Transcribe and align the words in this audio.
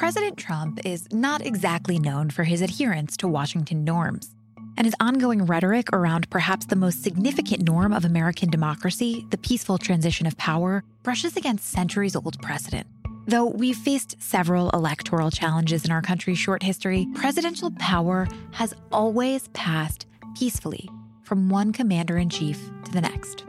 President 0.00 0.38
Trump 0.38 0.80
is 0.86 1.06
not 1.12 1.44
exactly 1.44 1.98
known 1.98 2.30
for 2.30 2.42
his 2.42 2.62
adherence 2.62 3.18
to 3.18 3.28
Washington 3.28 3.84
norms. 3.84 4.34
And 4.78 4.86
his 4.86 4.94
ongoing 4.98 5.44
rhetoric 5.44 5.92
around 5.92 6.30
perhaps 6.30 6.64
the 6.64 6.74
most 6.74 7.02
significant 7.02 7.64
norm 7.64 7.92
of 7.92 8.06
American 8.06 8.48
democracy, 8.48 9.26
the 9.28 9.36
peaceful 9.36 9.76
transition 9.76 10.26
of 10.26 10.38
power, 10.38 10.82
brushes 11.02 11.36
against 11.36 11.68
centuries 11.68 12.16
old 12.16 12.40
precedent. 12.40 12.86
Though 13.26 13.44
we've 13.44 13.76
faced 13.76 14.16
several 14.22 14.70
electoral 14.70 15.30
challenges 15.30 15.84
in 15.84 15.90
our 15.90 16.00
country's 16.00 16.38
short 16.38 16.62
history, 16.62 17.06
presidential 17.14 17.70
power 17.72 18.26
has 18.52 18.72
always 18.90 19.48
passed 19.48 20.06
peacefully 20.34 20.88
from 21.24 21.50
one 21.50 21.74
commander 21.74 22.16
in 22.16 22.30
chief 22.30 22.58
to 22.86 22.90
the 22.90 23.02
next. 23.02 23.44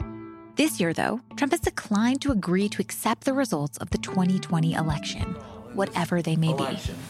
This 0.56 0.78
year, 0.78 0.92
though, 0.92 1.22
Trump 1.36 1.54
has 1.54 1.60
declined 1.60 2.20
to 2.20 2.30
agree 2.30 2.68
to 2.68 2.82
accept 2.82 3.24
the 3.24 3.32
results 3.32 3.78
of 3.78 3.88
the 3.88 3.96
2020 3.96 4.74
election 4.74 5.34
whatever 5.74 6.22
they 6.22 6.36
may 6.36 6.50
election. 6.50 6.94
be. 6.94 7.00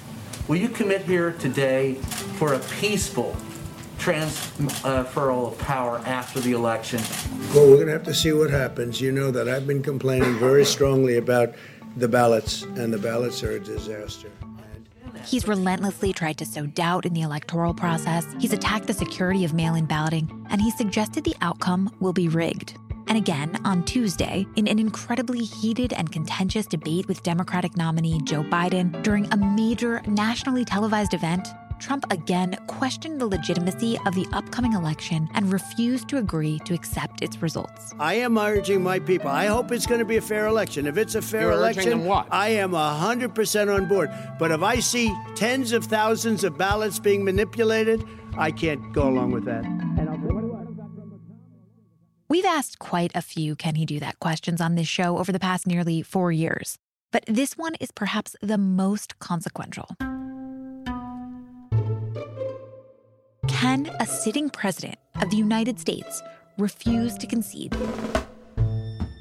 Will 0.48 0.56
you 0.56 0.68
commit 0.68 1.02
here 1.02 1.32
today 1.32 1.94
for 2.36 2.54
a 2.54 2.58
peaceful 2.58 3.36
transfer 3.98 5.30
of 5.30 5.58
power 5.58 5.98
after 6.04 6.40
the 6.40 6.52
election? 6.52 7.00
Well, 7.54 7.68
we're 7.68 7.76
going 7.76 7.86
to 7.86 7.92
have 7.92 8.02
to 8.04 8.14
see 8.14 8.32
what 8.32 8.50
happens. 8.50 9.00
You 9.00 9.12
know 9.12 9.30
that 9.30 9.48
I've 9.48 9.66
been 9.66 9.82
complaining 9.82 10.38
very 10.38 10.64
strongly 10.64 11.16
about 11.16 11.54
the 11.96 12.08
ballots, 12.08 12.62
and 12.62 12.92
the 12.92 12.98
ballots 12.98 13.42
are 13.44 13.52
a 13.52 13.60
disaster. 13.60 14.30
He's 15.24 15.46
relentlessly 15.46 16.12
tried 16.12 16.38
to 16.38 16.44
sow 16.44 16.66
doubt 16.66 17.06
in 17.06 17.14
the 17.14 17.20
electoral 17.20 17.74
process. 17.74 18.26
He's 18.40 18.52
attacked 18.52 18.88
the 18.88 18.94
security 18.94 19.44
of 19.44 19.54
mail 19.54 19.76
in 19.76 19.86
balloting, 19.86 20.46
and 20.50 20.60
he 20.60 20.72
suggested 20.72 21.22
the 21.22 21.36
outcome 21.40 21.94
will 22.00 22.12
be 22.12 22.28
rigged 22.28 22.76
and 23.08 23.18
again 23.18 23.58
on 23.64 23.84
Tuesday 23.84 24.46
in 24.56 24.66
an 24.68 24.78
incredibly 24.78 25.44
heated 25.44 25.92
and 25.92 26.10
contentious 26.10 26.66
debate 26.66 27.08
with 27.08 27.22
Democratic 27.22 27.76
nominee 27.76 28.20
Joe 28.22 28.42
Biden 28.42 29.02
during 29.02 29.32
a 29.32 29.36
major 29.36 30.02
nationally 30.06 30.64
televised 30.64 31.14
event. 31.14 31.48
Trump 31.82 32.04
again 32.12 32.56
questioned 32.68 33.20
the 33.20 33.26
legitimacy 33.26 33.98
of 34.06 34.14
the 34.14 34.24
upcoming 34.32 34.72
election 34.72 35.28
and 35.34 35.52
refused 35.52 36.08
to 36.08 36.18
agree 36.18 36.60
to 36.60 36.74
accept 36.74 37.22
its 37.22 37.42
results. 37.42 37.92
I 37.98 38.14
am 38.14 38.38
urging 38.38 38.84
my 38.84 39.00
people. 39.00 39.28
I 39.28 39.46
hope 39.46 39.72
it's 39.72 39.86
going 39.86 39.98
to 39.98 40.04
be 40.04 40.16
a 40.16 40.22
fair 40.22 40.46
election. 40.46 40.86
If 40.86 40.96
it's 40.96 41.16
a 41.16 41.22
fair 41.22 41.42
You're 41.42 41.52
election, 41.52 42.08
I 42.30 42.50
am 42.50 42.70
100% 42.70 43.74
on 43.74 43.88
board. 43.88 44.10
But 44.38 44.52
if 44.52 44.62
I 44.62 44.78
see 44.78 45.12
tens 45.34 45.72
of 45.72 45.84
thousands 45.86 46.44
of 46.44 46.56
ballots 46.56 47.00
being 47.00 47.24
manipulated, 47.24 48.06
I 48.38 48.52
can't 48.52 48.92
go 48.92 49.08
along 49.08 49.32
with 49.32 49.44
that. 49.46 49.64
We've 52.32 52.46
asked 52.46 52.78
quite 52.78 53.12
a 53.14 53.20
few 53.20 53.54
Can 53.54 53.74
He 53.74 53.84
Do 53.84 54.00
That 54.00 54.18
questions 54.18 54.62
on 54.62 54.74
this 54.74 54.88
show 54.88 55.18
over 55.18 55.32
the 55.32 55.38
past 55.38 55.66
nearly 55.66 56.00
four 56.00 56.32
years, 56.32 56.78
but 57.10 57.22
this 57.26 57.58
one 57.58 57.74
is 57.78 57.92
perhaps 57.92 58.34
the 58.40 58.56
most 58.56 59.18
consequential. 59.18 59.86
Can 63.48 63.94
a 64.00 64.06
sitting 64.06 64.48
president 64.48 64.96
of 65.20 65.28
the 65.28 65.36
United 65.36 65.78
States 65.78 66.22
refuse 66.56 67.18
to 67.18 67.26
concede? 67.26 67.76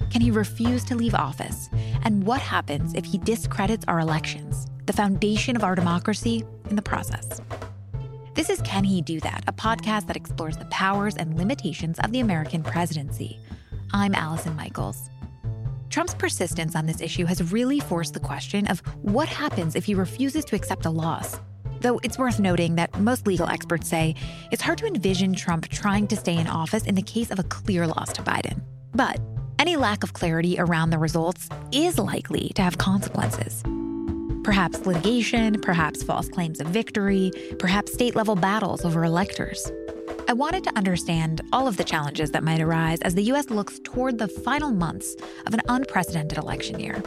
Can 0.10 0.22
he 0.22 0.32
refuse 0.32 0.86
to 0.86 0.96
leave 0.96 1.14
office? 1.14 1.70
And 2.06 2.24
what 2.24 2.40
happens 2.40 2.94
if 2.94 3.04
he 3.04 3.18
discredits 3.18 3.84
our 3.90 4.00
elections, 4.00 4.68
the 4.86 4.94
foundation 4.94 5.58
of 5.58 5.66
our 5.66 5.76
democracy, 5.76 6.46
in 6.70 6.78
the 6.78 6.82
process? 6.82 7.42
This 8.34 8.50
is 8.50 8.62
Can 8.62 8.86
He 8.86 9.02
Do 9.02 9.20
That, 9.20 9.44
a 9.48 9.52
podcast 9.52 10.08
that 10.08 10.16
explores 10.16 10.56
the 10.56 10.64
powers 10.66 11.18
and 11.18 11.38
limitations 11.38 12.00
of 12.00 12.14
the 12.14 12.22
American 12.22 12.64
presidency. 12.64 13.38
I'm 13.92 14.16
Allison 14.16 14.56
Michaels. 14.56 15.10
Trump's 15.90 16.14
persistence 16.14 16.74
on 16.74 16.86
this 16.86 17.02
issue 17.02 17.26
has 17.26 17.52
really 17.52 17.82
forced 17.82 18.14
the 18.14 18.22
question 18.22 18.68
of 18.68 18.80
what 19.02 19.28
happens 19.28 19.76
if 19.76 19.84
he 19.84 19.94
refuses 19.94 20.46
to 20.46 20.56
accept 20.56 20.86
a 20.86 20.90
loss. 20.90 21.42
Though 21.82 22.00
it's 22.04 22.18
worth 22.18 22.40
noting 22.40 22.76
that 22.76 22.98
most 23.02 23.28
legal 23.28 23.50
experts 23.50 23.90
say 23.90 24.16
it's 24.50 24.62
hard 24.62 24.78
to 24.78 24.86
envision 24.86 25.34
Trump 25.34 25.68
trying 25.68 26.08
to 26.08 26.16
stay 26.16 26.38
in 26.38 26.48
office 26.48 26.86
in 26.86 26.96
the 26.96 27.02
case 27.02 27.32
of 27.32 27.40
a 27.40 27.44
clear 27.44 27.86
loss 27.86 28.14
to 28.14 28.22
Biden. 28.22 28.62
But 28.96 29.20
any 29.60 29.76
lack 29.76 30.04
of 30.04 30.14
clarity 30.14 30.56
around 30.58 30.92
the 30.92 31.00
results 31.00 31.50
is 31.74 32.00
likely 32.00 32.54
to 32.56 32.62
have 32.62 32.78
consequences. 32.78 33.62
Perhaps 34.44 34.86
litigation, 34.86 35.62
perhaps 35.62 36.02
false 36.02 36.28
claims 36.28 36.60
of 36.60 36.68
victory, 36.68 37.32
perhaps 37.60 37.94
state 37.94 38.16
level 38.16 38.36
battles 38.36 38.84
over 38.84 39.04
electors. 39.04 39.72
I 40.28 40.34
wanted 40.34 40.64
to 40.64 40.76
understand 40.76 41.42
all 41.52 41.68
of 41.68 41.78
the 41.78 41.84
challenges 41.84 42.32
that 42.32 42.44
might 42.44 42.60
arise 42.60 43.00
as 43.02 43.14
the 43.14 43.24
U.S. 43.24 43.50
looks 43.50 43.80
toward 43.84 44.18
the 44.18 44.28
final 44.28 44.72
months 44.72 45.16
of 45.46 45.54
an 45.54 45.62
unprecedented 45.68 46.38
election 46.38 46.80
year. 46.80 47.04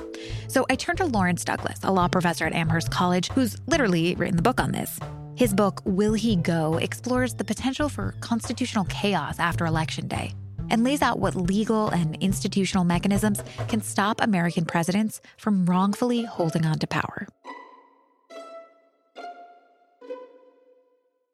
So 0.46 0.64
I 0.70 0.76
turned 0.76 0.98
to 0.98 1.06
Lawrence 1.06 1.44
Douglas, 1.44 1.78
a 1.82 1.92
law 1.92 2.06
professor 2.06 2.44
at 2.46 2.52
Amherst 2.52 2.90
College, 2.90 3.28
who's 3.30 3.56
literally 3.66 4.14
written 4.14 4.36
the 4.36 4.42
book 4.42 4.60
on 4.60 4.72
this. 4.72 5.00
His 5.36 5.52
book, 5.52 5.80
Will 5.84 6.14
He 6.14 6.36
Go, 6.36 6.76
explores 6.76 7.34
the 7.34 7.44
potential 7.44 7.88
for 7.88 8.14
constitutional 8.20 8.84
chaos 8.84 9.38
after 9.40 9.66
Election 9.66 10.06
Day 10.06 10.34
and 10.70 10.84
lays 10.84 11.02
out 11.02 11.18
what 11.18 11.34
legal 11.34 11.88
and 11.88 12.16
institutional 12.22 12.84
mechanisms 12.84 13.42
can 13.68 13.80
stop 13.80 14.20
American 14.20 14.64
presidents 14.64 15.20
from 15.36 15.66
wrongfully 15.66 16.24
holding 16.24 16.64
on 16.66 16.78
to 16.78 16.86
power. 16.86 17.26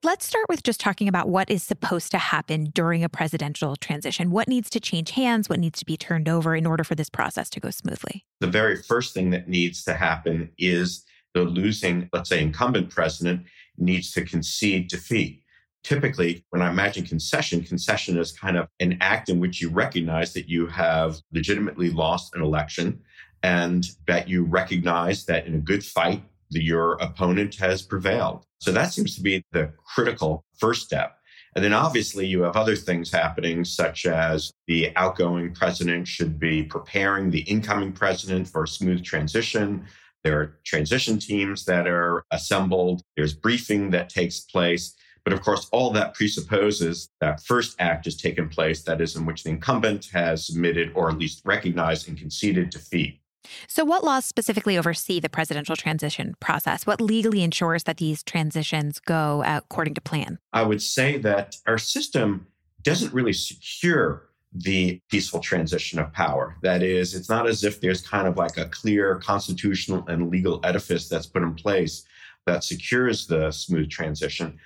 Let's 0.03 0.25
start 0.25 0.47
with 0.49 0.63
just 0.63 0.81
talking 0.81 1.09
about 1.09 1.29
what 1.29 1.51
is 1.51 1.63
supposed 1.63 2.11
to 2.13 2.19
happen 2.19 2.71
during 2.75 3.05
a 3.05 3.11
presidential 3.11 3.77
transition. 3.77 4.31
What 4.31 4.49
needs 4.49 4.71
to 4.71 4.81
change 4.81 5.11
hands? 5.11 5.51
What 5.51 5.61
needs 5.61 5.79
to 5.81 5.85
be 5.85 5.99
turned 5.99 6.27
over 6.27 6.57
in 6.57 6.65
order 6.65 6.85
for 6.85 6.95
this 6.95 7.11
process 7.11 7.51
to 7.51 7.61
go 7.61 7.69
smoothly? 7.69 8.25
The 8.41 8.47
very 8.47 8.77
first 8.77 9.13
thing 9.13 9.29
that 9.31 9.47
needs 9.47 9.85
to 9.85 9.93
happen 9.93 10.51
is 10.57 11.05
the 11.35 11.43
losing, 11.43 12.09
let's 12.15 12.31
say, 12.31 12.43
incumbent 12.43 12.89
president 12.89 13.45
needs 13.77 14.11
to 14.13 14.25
concede 14.25 14.89
defeat 14.89 15.40
typically 15.83 16.45
when 16.51 16.63
I 16.63 16.71
imagine 16.71 17.05
concession, 17.05 17.63
concession 17.63 18.19
is 18.19 18.33
kind 18.33 18.57
of 18.57 18.69
an 18.81 18.99
act 19.01 19.29
in 19.29 19.41
which 19.41 19.61
you 19.61 19.71
recognize 19.71 20.33
that 20.35 20.49
you 20.49 20.67
have 20.67 21.19
legitimately 21.33 21.91
lost 21.91 22.35
an 22.35 22.43
election 22.43 23.01
and 23.43 23.87
that 24.07 24.29
you 24.29 24.45
recognize 24.45 25.25
that 25.27 25.47
in 25.47 25.55
a 25.55 25.61
good 25.61 25.85
fight, 25.85 26.23
your 26.51 26.95
opponent 26.95 27.55
has 27.57 27.83
prevailed. 27.83 28.45
So 28.59 28.73
that 28.73 28.93
seems 28.93 29.15
to 29.17 29.23
be 29.23 29.43
the 29.53 29.73
critical 29.95 30.45
first 30.59 30.85
step. 30.85 31.17
And 31.57 31.65
then 31.65 31.73
obviously 31.73 32.27
you 32.27 32.43
have 32.43 32.57
other 32.57 32.77
things 32.77 33.11
happening, 33.11 33.65
such 33.65 34.07
as 34.07 34.53
the 34.67 34.95
outgoing 34.97 35.55
president 35.55 36.07
should 36.07 36.39
be 36.39 36.63
preparing 36.63 37.31
the 37.31 37.41
incoming 37.41 37.93
president 37.93 38.47
for 38.47 38.65
a 38.65 38.69
smooth 38.69 39.03
transition. 39.03 39.85
There 40.23 40.39
are 40.39 40.59
transition 40.65 41.19
teams 41.19 41.65
that 41.65 41.89
are 41.89 42.25
assembled. 42.31 43.03
There's 43.17 43.35
briefing 43.35 43.91
that 43.91 44.11
takes 44.11 44.41
place. 44.41 44.95
But 45.25 45.33
of 45.33 45.43
course, 45.43 45.69
all 45.73 45.91
that 45.93 46.15
presupposes 46.15 47.11
that 47.21 47.43
first 47.43 47.77
act 47.79 48.07
has 48.07 48.17
taken 48.17 48.49
place, 48.49 48.83
that 48.83 49.01
is, 49.01 49.17
in 49.17 49.27
which 49.27 49.45
the 49.45 49.51
incumbent 49.51 50.07
has 50.13 50.47
submitted 50.47 50.93
or 50.95 51.11
at 51.11 51.19
least 51.19 51.43
recognized 51.45 52.09
and 52.09 52.19
conceded 52.19 52.71
defeat. 52.71 53.21
So, 53.67 53.85
what 53.85 54.05
laws 54.05 54.25
specifically 54.25 54.77
oversee 54.79 55.19
the 55.19 55.29
presidential 55.29 55.77
transition 55.77 56.35
process? 56.41 56.87
What 56.87 57.01
legally 57.01 57.43
ensures 57.43 57.85
that 57.85 57.97
these 57.97 58.23
transitions 58.23 58.99
go 58.99 59.43
according 59.47 59.95
to 59.95 60.01
plan? 60.01 60.39
I 60.53 60.63
would 60.63 60.83
say 60.83 61.19
that 61.19 61.57
our 61.67 61.79
system 61.79 62.47
doesn't 62.83 63.13
really 63.13 63.33
secure 63.33 64.31
the 64.53 65.01
peaceful 65.09 65.41
transition 65.41 65.99
of 65.99 66.13
power. 66.13 66.57
That 66.63 66.83
is, 66.83 67.15
it's 67.15 67.29
not 67.29 67.47
as 67.47 67.63
if 67.63 67.81
there's 67.81 68.03
kind 68.03 68.27
of 68.27 68.37
like 68.37 68.57
a 68.57 68.67
clear 68.67 69.17
constitutional 69.17 70.05
and 70.09 70.31
legal 70.31 70.61
edifice 70.65 71.09
that's 71.09 71.27
put 71.27 71.43
in 71.43 71.55
place 71.55 72.05
that 72.47 72.65
secures 72.65 73.27
the 73.27 73.51
smooth 73.53 73.91
transition 73.91 74.59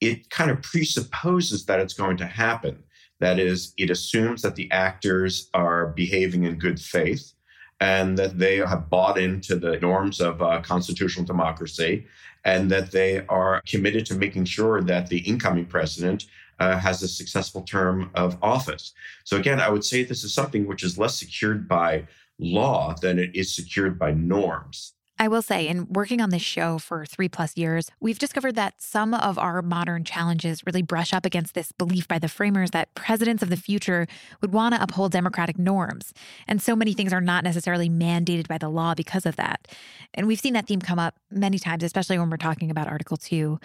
it 0.00 0.30
kind 0.30 0.50
of 0.50 0.62
presupposes 0.62 1.66
that 1.66 1.80
it's 1.80 1.94
going 1.94 2.16
to 2.18 2.26
happen. 2.26 2.82
That 3.20 3.38
is, 3.38 3.74
it 3.76 3.90
assumes 3.90 4.42
that 4.42 4.56
the 4.56 4.70
actors 4.70 5.50
are 5.52 5.88
behaving 5.88 6.44
in 6.44 6.58
good 6.58 6.80
faith 6.80 7.32
and 7.80 8.16
that 8.18 8.38
they 8.38 8.56
have 8.56 8.90
bought 8.90 9.18
into 9.18 9.56
the 9.56 9.78
norms 9.80 10.20
of 10.20 10.40
uh, 10.40 10.60
constitutional 10.62 11.26
democracy 11.26 12.06
and 12.44 12.70
that 12.70 12.90
they 12.90 13.24
are 13.26 13.62
committed 13.66 14.06
to 14.06 14.14
making 14.14 14.46
sure 14.46 14.80
that 14.82 15.08
the 15.08 15.18
incoming 15.18 15.66
president 15.66 16.26
uh, 16.58 16.78
has 16.78 17.02
a 17.02 17.08
successful 17.08 17.62
term 17.62 18.10
of 18.14 18.36
office. 18.42 18.92
So, 19.24 19.36
again, 19.36 19.60
I 19.60 19.70
would 19.70 19.84
say 19.84 20.02
this 20.02 20.24
is 20.24 20.32
something 20.34 20.66
which 20.66 20.82
is 20.82 20.98
less 20.98 21.18
secured 21.18 21.68
by 21.68 22.06
law 22.38 22.94
than 23.00 23.18
it 23.18 23.34
is 23.34 23.54
secured 23.54 23.98
by 23.98 24.12
norms. 24.12 24.94
I 25.20 25.28
will 25.28 25.42
say, 25.42 25.68
in 25.68 25.86
working 25.92 26.22
on 26.22 26.30
this 26.30 26.40
show 26.40 26.78
for 26.78 27.04
three 27.04 27.28
plus 27.28 27.54
years, 27.54 27.90
we've 28.00 28.18
discovered 28.18 28.54
that 28.54 28.80
some 28.80 29.12
of 29.12 29.38
our 29.38 29.60
modern 29.60 30.02
challenges 30.02 30.64
really 30.64 30.80
brush 30.80 31.12
up 31.12 31.26
against 31.26 31.52
this 31.52 31.72
belief 31.72 32.08
by 32.08 32.18
the 32.18 32.26
framers 32.26 32.70
that 32.70 32.94
presidents 32.94 33.42
of 33.42 33.50
the 33.50 33.58
future 33.58 34.06
would 34.40 34.54
want 34.54 34.74
to 34.74 34.82
uphold 34.82 35.12
democratic 35.12 35.58
norms. 35.58 36.14
And 36.48 36.62
so 36.62 36.74
many 36.74 36.94
things 36.94 37.12
are 37.12 37.20
not 37.20 37.44
necessarily 37.44 37.90
mandated 37.90 38.48
by 38.48 38.56
the 38.56 38.70
law 38.70 38.94
because 38.94 39.26
of 39.26 39.36
that. 39.36 39.68
And 40.14 40.26
we've 40.26 40.40
seen 40.40 40.54
that 40.54 40.66
theme 40.66 40.80
come 40.80 40.98
up 40.98 41.16
many 41.30 41.58
times, 41.58 41.84
especially 41.84 42.18
when 42.18 42.30
we're 42.30 42.38
talking 42.38 42.70
about 42.70 42.88
Article 42.88 43.18
2. 43.18 43.60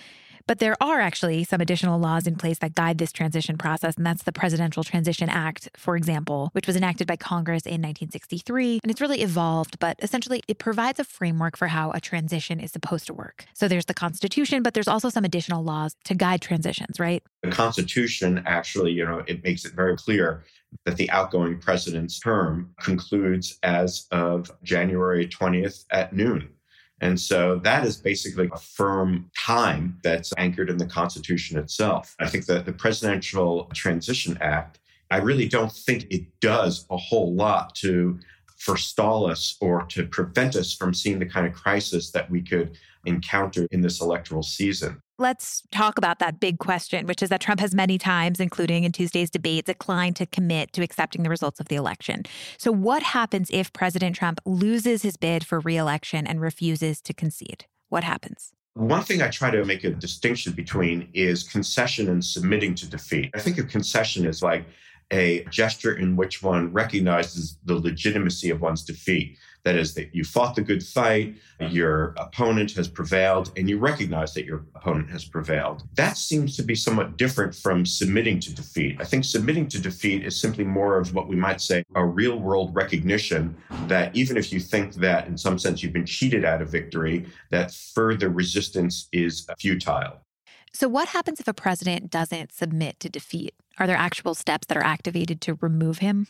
But 0.47 0.59
there 0.59 0.75
are 0.79 0.99
actually 0.99 1.43
some 1.43 1.59
additional 1.59 1.99
laws 1.99 2.27
in 2.27 2.35
place 2.35 2.59
that 2.59 2.75
guide 2.75 2.99
this 2.99 3.11
transition 3.11 3.57
process, 3.57 3.95
and 3.97 4.05
that's 4.05 4.23
the 4.23 4.31
Presidential 4.31 4.83
Transition 4.83 5.27
Act, 5.27 5.69
for 5.75 5.97
example, 5.97 6.49
which 6.51 6.67
was 6.67 6.75
enacted 6.75 7.07
by 7.07 7.15
Congress 7.15 7.65
in 7.65 7.81
1963. 7.81 8.79
And 8.83 8.91
it's 8.91 9.01
really 9.01 9.21
evolved, 9.21 9.79
but 9.79 9.97
essentially 10.01 10.41
it 10.47 10.59
provides 10.59 10.99
a 10.99 11.03
framework 11.03 11.57
for 11.57 11.67
how 11.67 11.91
a 11.91 11.99
transition 11.99 12.59
is 12.59 12.71
supposed 12.71 13.07
to 13.07 13.13
work. 13.13 13.45
So 13.53 13.67
there's 13.67 13.85
the 13.85 13.93
Constitution, 13.95 14.61
but 14.61 14.75
there's 14.75 14.87
also 14.87 15.09
some 15.09 15.25
additional 15.25 15.63
laws 15.63 15.95
to 16.05 16.13
guide 16.13 16.41
transitions, 16.41 16.99
right? 16.99 17.23
The 17.41 17.51
Constitution 17.51 18.43
actually, 18.45 18.91
you 18.91 19.05
know, 19.05 19.23
it 19.27 19.43
makes 19.43 19.65
it 19.65 19.73
very 19.73 19.97
clear 19.97 20.43
that 20.83 20.97
the 20.97 21.09
outgoing 21.09 21.57
president's 21.59 22.19
term 22.19 22.71
concludes 22.81 23.57
as 23.63 24.05
of 24.11 24.51
January 24.61 25.27
20th 25.27 25.85
at 25.91 26.13
noon. 26.13 26.49
And 27.05 27.19
so 27.19 27.59
that 27.59 27.85
is 27.85 27.97
basically 27.97 28.49
a 28.51 28.57
firm 28.57 29.29
time 29.37 29.99
that's 30.01 30.33
anchored 30.37 30.71
in 30.71 30.77
the 30.77 30.87
Constitution 30.87 31.59
itself. 31.59 32.15
I 32.19 32.27
think 32.27 32.47
that 32.47 32.65
the 32.65 32.73
Presidential 32.73 33.65
Transition 33.75 34.39
Act, 34.41 34.79
I 35.11 35.17
really 35.17 35.47
don't 35.47 35.71
think 35.71 36.07
it 36.09 36.25
does 36.41 36.87
a 36.89 36.97
whole 36.97 37.35
lot 37.35 37.75
to 37.75 38.19
forestall 38.57 39.29
us 39.29 39.55
or 39.61 39.83
to 39.83 40.07
prevent 40.07 40.55
us 40.55 40.73
from 40.73 40.95
seeing 40.95 41.19
the 41.19 41.27
kind 41.27 41.45
of 41.45 41.53
crisis 41.53 42.09
that 42.09 42.27
we 42.31 42.41
could 42.41 42.75
encounter 43.05 43.67
in 43.69 43.81
this 43.81 44.01
electoral 44.01 44.41
season. 44.41 44.99
Let's 45.17 45.63
talk 45.71 45.97
about 45.97 46.19
that 46.19 46.41
big 46.41 46.59
question, 46.59 47.07
which 47.07 47.23
is 47.23 47.29
that 47.29 47.39
Trump 47.39 47.61
has 47.61 47.73
many 47.73 47.97
times, 47.97 48.41
including 48.41 48.83
in 48.83 48.91
Tuesday's 48.91 49.29
debate, 49.29 49.65
declined 49.65 50.17
to 50.17 50.25
commit 50.25 50.73
to 50.73 50.83
accepting 50.83 51.23
the 51.23 51.29
results 51.29 51.61
of 51.61 51.69
the 51.69 51.77
election. 51.77 52.23
So, 52.57 52.69
what 52.73 53.01
happens 53.01 53.49
if 53.49 53.71
President 53.71 54.17
Trump 54.17 54.41
loses 54.45 55.03
his 55.03 55.15
bid 55.15 55.45
for 55.45 55.61
reelection 55.61 56.27
and 56.27 56.41
refuses 56.41 57.01
to 57.01 57.13
concede? 57.13 57.65
What 57.87 58.03
happens? 58.03 58.51
One 58.73 59.03
thing 59.03 59.21
I 59.21 59.29
try 59.29 59.51
to 59.51 59.63
make 59.63 59.85
a 59.85 59.91
distinction 59.91 60.51
between 60.51 61.07
is 61.13 61.43
concession 61.43 62.09
and 62.09 62.23
submitting 62.23 62.75
to 62.75 62.89
defeat. 62.89 63.31
I 63.33 63.39
think 63.39 63.57
a 63.57 63.63
concession 63.63 64.25
is 64.25 64.43
like 64.43 64.65
a 65.11 65.45
gesture 65.45 65.95
in 65.95 66.17
which 66.17 66.43
one 66.43 66.73
recognizes 66.73 67.57
the 67.63 67.75
legitimacy 67.75 68.49
of 68.49 68.59
one's 68.59 68.83
defeat. 68.83 69.37
That 69.65 69.75
is, 69.75 69.95
that 69.95 70.13
you 70.13 70.23
fought 70.23 70.55
the 70.55 70.61
good 70.61 70.83
fight, 70.83 71.37
your 71.59 72.13
opponent 72.17 72.71
has 72.73 72.87
prevailed, 72.87 73.51
and 73.57 73.67
you 73.67 73.79
recognize 73.79 74.33
that 74.35 74.45
your 74.45 74.63
opponent 74.75 75.09
has 75.09 75.25
prevailed. 75.25 75.81
That 75.95 76.17
seems 76.17 76.55
to 76.57 76.63
be 76.63 76.75
somewhat 76.75 77.17
different 77.17 77.55
from 77.55 77.83
submitting 77.83 78.39
to 78.41 78.53
defeat. 78.53 78.97
I 78.99 79.05
think 79.05 79.25
submitting 79.25 79.67
to 79.69 79.81
defeat 79.81 80.23
is 80.23 80.39
simply 80.39 80.63
more 80.63 80.99
of 80.99 81.15
what 81.15 81.27
we 81.27 81.35
might 81.35 81.61
say 81.61 81.83
a 81.95 82.05
real 82.05 82.39
world 82.39 82.75
recognition 82.75 83.57
that 83.87 84.15
even 84.15 84.37
if 84.37 84.53
you 84.53 84.59
think 84.59 84.93
that 84.95 85.27
in 85.27 85.35
some 85.35 85.57
sense 85.57 85.81
you've 85.81 85.93
been 85.93 86.05
cheated 86.05 86.45
out 86.45 86.61
of 86.61 86.69
victory, 86.69 87.25
that 87.49 87.73
further 87.73 88.29
resistance 88.29 89.07
is 89.11 89.47
futile. 89.57 90.21
So, 90.73 90.87
what 90.87 91.07
happens 91.07 91.39
if 91.39 91.47
a 91.47 91.53
president 91.53 92.11
doesn't 92.11 92.51
submit 92.51 92.99
to 92.99 93.09
defeat? 93.09 93.55
Are 93.79 93.87
there 93.87 93.97
actual 93.97 94.35
steps 94.35 94.67
that 94.67 94.77
are 94.77 94.83
activated 94.83 95.41
to 95.41 95.57
remove 95.61 95.99
him? 95.99 96.27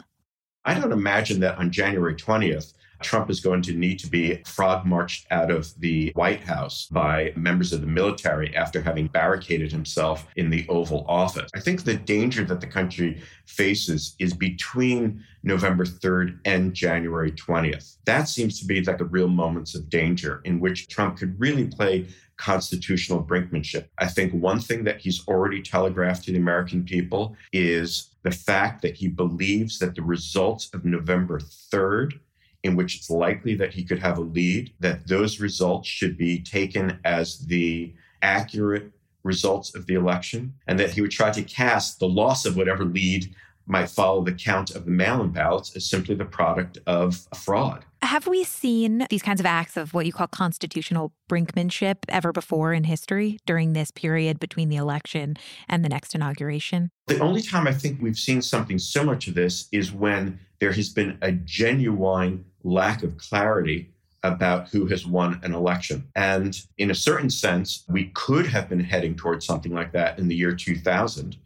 I 0.66 0.74
don't 0.74 0.92
imagine 0.92 1.40
that 1.42 1.58
on 1.58 1.72
January 1.72 2.16
20th, 2.16 2.74
Trump 3.04 3.30
is 3.30 3.40
going 3.40 3.62
to 3.62 3.74
need 3.74 4.00
to 4.00 4.10
be 4.10 4.42
frog 4.46 4.86
marched 4.86 5.28
out 5.30 5.52
of 5.52 5.72
the 5.80 6.12
White 6.16 6.42
House 6.42 6.88
by 6.90 7.34
members 7.36 7.74
of 7.74 7.82
the 7.82 7.88
military 7.88 8.56
after 8.56 8.82
having 8.82 9.08
barricaded 9.08 9.72
himself 9.72 10.26
in 10.38 10.50
the 10.50 10.66
Oval 10.70 11.06
Office. 11.08 11.52
I 11.54 11.60
think 11.60 11.84
the 11.84 11.96
danger 11.96 12.44
that 12.46 12.62
the 12.62 12.68
country 12.68 13.22
faces 13.46 14.16
is 14.18 14.34
between 14.34 15.24
November 15.44 15.86
3rd 15.86 16.40
and 16.46 16.74
January 16.74 17.32
20th. 17.32 17.98
That 18.06 18.28
seems 18.28 18.60
to 18.60 18.66
be 18.66 18.82
like 18.82 18.98
the 18.98 19.06
real 19.06 19.28
moments 19.28 19.76
of 19.76 19.90
danger 19.90 20.42
in 20.46 20.60
which 20.60 20.88
Trump 20.88 21.18
could 21.18 21.40
really 21.40 21.68
play 21.68 22.08
constitutional 22.38 23.24
brinkmanship. 23.24 23.86
I 23.98 24.08
think 24.08 24.34
one 24.34 24.60
thing 24.60 24.84
that 24.86 25.00
he's 25.00 25.26
already 25.28 25.62
telegraphed 25.62 26.26
to 26.26 26.32
the 26.32 26.38
American 26.38 26.84
people 26.84 27.36
is 27.54 28.15
the 28.26 28.32
fact 28.32 28.82
that 28.82 28.96
he 28.96 29.08
believes 29.08 29.78
that 29.78 29.94
the 29.94 30.02
results 30.02 30.72
of 30.74 30.84
November 30.84 31.40
3rd 31.40 32.20
in 32.64 32.76
which 32.76 32.96
it's 32.96 33.12
likely 33.12 33.54
that 33.54 33.72
he 33.72 33.84
could 33.84 34.00
have 34.00 34.18
a 34.18 34.22
lead, 34.22 34.74
that 34.80 35.08
those 35.08 35.40
results 35.40 35.88
should 35.88 36.18
be 36.18 36.42
taken 36.42 37.00
as 37.06 37.38
the 37.46 37.94
accurate 38.24 38.92
results 39.22 39.76
of 39.76 39.86
the 39.86 39.94
election, 39.94 40.52
and 40.66 40.80
that 40.80 40.90
he 40.90 41.02
would 41.02 41.12
try 41.12 41.30
to 41.30 41.44
cast 41.44 42.00
the 42.00 42.08
loss 42.08 42.48
of 42.48 42.58
whatever 42.58 42.84
lead 42.84 43.36
might 43.68 43.90
follow 43.90 44.24
the 44.24 44.34
count 44.34 44.72
of 44.72 44.86
the 44.86 44.92
mail 44.92 45.22
in 45.22 45.30
ballots 45.30 45.76
as 45.76 45.88
simply 45.88 46.16
the 46.16 46.26
product 46.26 46.80
of 46.88 47.28
a 47.32 47.36
fraud. 47.36 47.86
Have 48.06 48.28
we 48.28 48.44
seen 48.44 49.08
these 49.10 49.24
kinds 49.24 49.40
of 49.40 49.48
acts 49.48 49.76
of 49.76 49.96
what 49.96 50.06
you 50.06 50.14
call 50.14 50.28
constitutional 50.28 51.12
brinkmanship 51.28 51.96
ever 52.08 52.32
before 52.32 52.72
in 52.72 52.84
history 52.84 53.40
during 53.48 53.74
this 53.74 53.90
period 53.90 54.40
between 54.40 54.70
the 54.70 54.76
election 54.76 55.38
and 55.68 55.84
the 55.84 55.90
next 55.90 56.14
inauguration? 56.14 56.92
The 57.08 57.20
only 57.20 57.42
time 57.42 57.68
I 57.68 57.74
think 57.74 58.00
we've 58.00 58.18
seen 58.18 58.44
something 58.44 58.78
similar 58.78 59.16
to 59.16 59.32
this 59.32 59.68
is 59.72 59.92
when 59.92 60.40
there 60.60 60.72
has 60.72 60.90
been 60.90 61.18
a 61.24 61.32
genuine 61.32 62.46
lack 62.64 63.02
of 63.02 63.18
clarity 63.18 63.90
about 64.22 64.70
who 64.70 64.86
has 64.86 65.08
won 65.08 65.40
an 65.42 65.56
election. 65.56 66.08
And 66.16 66.56
in 66.78 66.92
a 66.92 66.96
certain 66.96 67.32
sense, 67.32 67.86
we 67.90 68.12
could 68.14 68.46
have 68.46 68.70
been 68.70 68.82
heading 68.82 69.16
towards 69.16 69.48
something 69.48 69.74
like 69.74 69.94
that 69.94 70.20
in 70.20 70.28
the 70.28 70.36
year 70.36 70.54
2000. 70.54 71.38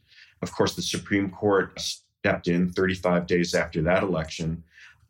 Of 0.42 0.52
course, 0.52 0.76
the 0.76 0.82
Supreme 0.82 1.30
Court 1.32 1.80
stepped 1.80 2.50
in 2.50 2.70
35 2.74 3.28
days 3.28 3.56
after 3.56 3.82
that 3.84 4.04
election 4.04 4.62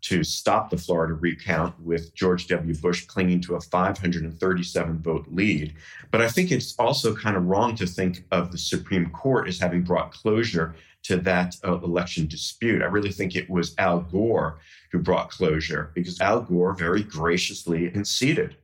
to 0.01 0.23
stop 0.23 0.69
the 0.69 0.77
Florida 0.77 1.13
recount 1.13 1.79
with 1.79 2.13
George 2.15 2.47
W. 2.47 2.75
Bush 2.75 3.05
clinging 3.05 3.41
to 3.41 3.55
a 3.55 3.61
537 3.61 4.99
vote 4.99 5.25
lead. 5.29 5.75
But 6.11 6.21
I 6.21 6.29
think 6.29 6.51
it's 6.51 6.75
also 6.79 7.15
kind 7.15 7.35
of 7.35 7.45
wrong 7.45 7.75
to 7.75 7.85
think 7.85 8.25
of 8.31 8.51
the 8.51 8.57
Supreme 8.57 9.09
Court 9.09 9.47
as 9.47 9.59
having 9.59 9.83
brought 9.83 10.11
closure 10.11 10.75
to 11.03 11.17
that 11.17 11.55
uh, 11.65 11.79
election 11.79 12.27
dispute. 12.27 12.81
I 12.81 12.85
really 12.85 13.11
think 13.11 13.35
it 13.35 13.49
was 13.49 13.75
Al 13.77 14.01
Gore 14.01 14.59
who 14.91 14.99
brought 14.99 15.29
closure 15.29 15.91
because 15.93 16.19
Al 16.21 16.41
Gore 16.41 16.73
very 16.73 17.03
graciously 17.03 17.89
conceded. 17.89 18.55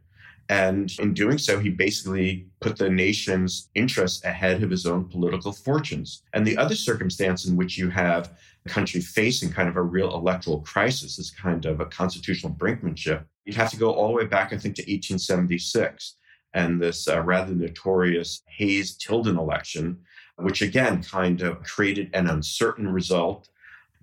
And 0.50 0.92
in 1.00 1.14
doing 1.14 1.40
so, 1.40 1.60
he 1.60 1.70
basically 1.70 2.48
put 2.62 2.78
the 2.78 2.90
nation's 2.90 3.70
interests 3.74 4.24
ahead 4.24 4.62
of 4.62 4.70
his 4.70 4.86
own 4.86 5.06
political 5.06 5.52
fortunes. 5.52 6.22
And 6.34 6.46
the 6.46 6.58
other 6.58 6.76
circumstance 6.76 7.48
in 7.48 7.56
which 7.56 7.78
you 7.78 7.90
have 7.90 8.38
a 8.66 8.70
country 8.70 9.02
facing 9.02 9.52
kind 9.52 9.68
of 9.68 9.76
a 9.76 9.82
real 9.82 10.14
electoral 10.14 10.62
crisis, 10.62 11.18
is 11.18 11.32
kind 11.32 11.66
of 11.66 11.80
a 11.80 11.86
constitutional 11.86 12.54
brinkmanship, 12.54 13.24
you'd 13.46 13.56
have 13.56 13.72
to 13.72 13.78
go 13.78 13.92
all 13.92 14.10
the 14.10 14.14
way 14.14 14.26
back, 14.26 14.54
I 14.54 14.58
think, 14.58 14.76
to 14.76 14.82
1876 14.82 16.16
and 16.54 16.82
this 16.82 17.08
uh, 17.08 17.22
rather 17.22 17.54
notorious 17.54 18.42
Hayes 18.48 18.96
Tilden 18.96 19.38
election, 19.38 20.00
which 20.38 20.62
again 20.62 21.04
kind 21.04 21.42
of 21.42 21.62
created 21.64 22.10
an 22.14 22.28
uncertain 22.28 22.88
result 22.88 23.50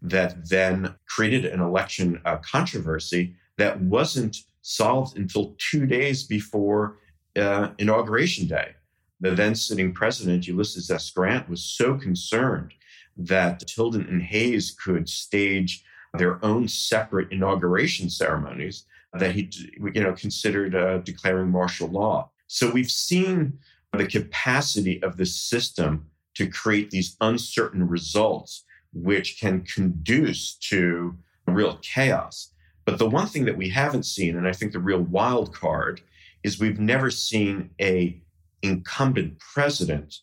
that 0.03 0.49
then 0.49 0.95
created 1.07 1.47
an 1.47 1.61
election 1.61 2.21
uh, 2.25 2.37
controversy 2.37 3.35
that 3.57 3.81
wasn't 3.81 4.37
solved 4.63 5.19
until 5.19 5.55
two 5.59 5.87
days 5.87 6.25
before 6.25 6.99
uh, 7.37 7.71
Inauguration 7.79 8.47
Day. 8.47 8.75
The 9.21 9.33
then 9.33 9.55
sitting 9.55 9.93
president, 9.93 10.49
Ulysses 10.49 10.91
S. 10.91 11.11
Grant, 11.11 11.49
was 11.49 11.63
so 11.63 11.95
concerned 11.95 12.73
that 13.17 13.61
Tilden 13.61 14.07
and 14.09 14.23
Hayes 14.23 14.75
could 14.83 15.09
stage 15.09 15.85
their 16.15 16.45
own 16.45 16.69
separate 16.69 17.31
inauguration 17.31 18.11
ceremonies 18.11 18.85
that 19.15 19.33
he 19.35 19.51
you 19.95 20.03
know, 20.03 20.13
considered 20.13 20.75
uh, 20.75 20.99
declaring 20.99 21.51
martial 21.51 21.89
law. 21.89 22.31
So 22.47 22.71
we've 22.71 22.91
seen 22.91 23.59
the 23.93 24.07
capacity 24.07 25.03
of 25.03 25.17
the 25.17 25.27
system 25.27 26.07
to 26.35 26.49
create 26.49 26.91
these 26.91 27.17
uncertain 27.21 27.87
results, 27.87 28.65
which 28.95 29.39
can 29.39 29.63
conduce 29.63 30.55
to 30.55 31.17
real 31.47 31.79
chaos. 31.83 32.52
But 32.85 32.99
the 32.99 33.09
one 33.09 33.27
thing 33.27 33.45
that 33.45 33.57
we 33.57 33.69
haven't 33.69 34.05
seen, 34.05 34.37
and 34.37 34.47
I 34.49 34.53
think 34.53 34.73
the 34.73 34.79
real 34.79 35.01
wild 35.01 35.55
card, 35.55 36.01
is 36.43 36.59
we've 36.59 36.81
never 36.81 37.11
seen 37.11 37.71
a 37.81 38.21
incumbent 38.63 39.39
president 39.39 40.19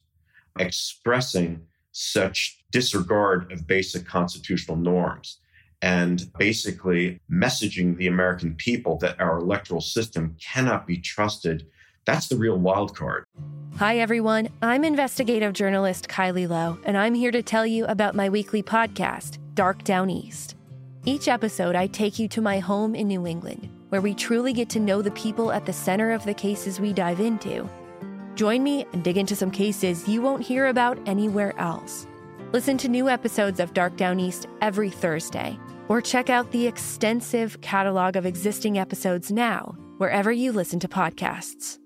expressing 0.57 1.61
such 1.91 2.63
disregard 2.71 3.51
of 3.51 3.67
basic 3.67 4.05
constitutional 4.05 4.77
norms 4.77 5.39
and 5.81 6.29
basically 6.37 7.19
messaging 7.31 7.97
the 7.97 8.07
American 8.07 8.53
people 8.55 8.97
that 8.97 9.19
our 9.19 9.37
electoral 9.37 9.81
system 9.81 10.35
cannot 10.41 10.85
be 10.85 10.97
trusted. 10.97 11.65
That's 12.05 12.27
the 12.27 12.35
real 12.35 12.57
wild 12.57 12.95
card. 12.95 13.23
Hi, 13.77 13.97
everyone. 13.97 14.49
I'm 14.61 14.83
investigative 14.83 15.53
journalist 15.53 16.09
Kylie 16.09 16.49
Low, 16.49 16.77
and 16.83 16.97
I'm 16.97 17.13
here 17.13 17.31
to 17.31 17.41
tell 17.41 17.65
you 17.65 17.85
about 17.85 18.15
my 18.15 18.27
weekly 18.27 18.61
podcast, 18.61 19.37
Dark 19.53 19.83
Down 19.85 20.09
East. 20.09 20.55
Each 21.05 21.29
episode, 21.29 21.75
I 21.75 21.87
take 21.87 22.19
you 22.19 22.27
to 22.27 22.41
my 22.41 22.59
home 22.59 22.93
in 22.93 23.07
New 23.07 23.25
England, 23.25 23.69
where 23.87 24.01
we 24.01 24.13
truly 24.13 24.51
get 24.51 24.69
to 24.71 24.81
know 24.81 25.01
the 25.01 25.11
people 25.11 25.51
at 25.51 25.65
the 25.65 25.71
center 25.71 26.11
of 26.11 26.25
the 26.25 26.33
cases 26.33 26.79
we 26.79 26.91
dive 26.91 27.21
into. 27.21 27.69
Join 28.35 28.63
me 28.63 28.85
and 28.91 29.01
dig 29.01 29.17
into 29.17 29.35
some 29.35 29.49
cases 29.49 30.07
you 30.09 30.21
won't 30.21 30.43
hear 30.43 30.67
about 30.67 30.99
anywhere 31.07 31.57
else. 31.57 32.05
Listen 32.51 32.77
to 32.79 32.89
new 32.89 33.07
episodes 33.07 33.61
of 33.61 33.73
Dark 33.73 33.95
Down 33.95 34.19
East 34.19 34.47
every 34.61 34.89
Thursday, 34.89 35.57
or 35.87 36.01
check 36.01 36.29
out 36.29 36.51
the 36.51 36.67
extensive 36.67 37.61
catalog 37.61 38.17
of 38.17 38.25
existing 38.25 38.77
episodes 38.77 39.31
now, 39.31 39.77
wherever 39.97 40.33
you 40.33 40.51
listen 40.51 40.79
to 40.81 40.87
podcasts. 40.89 41.78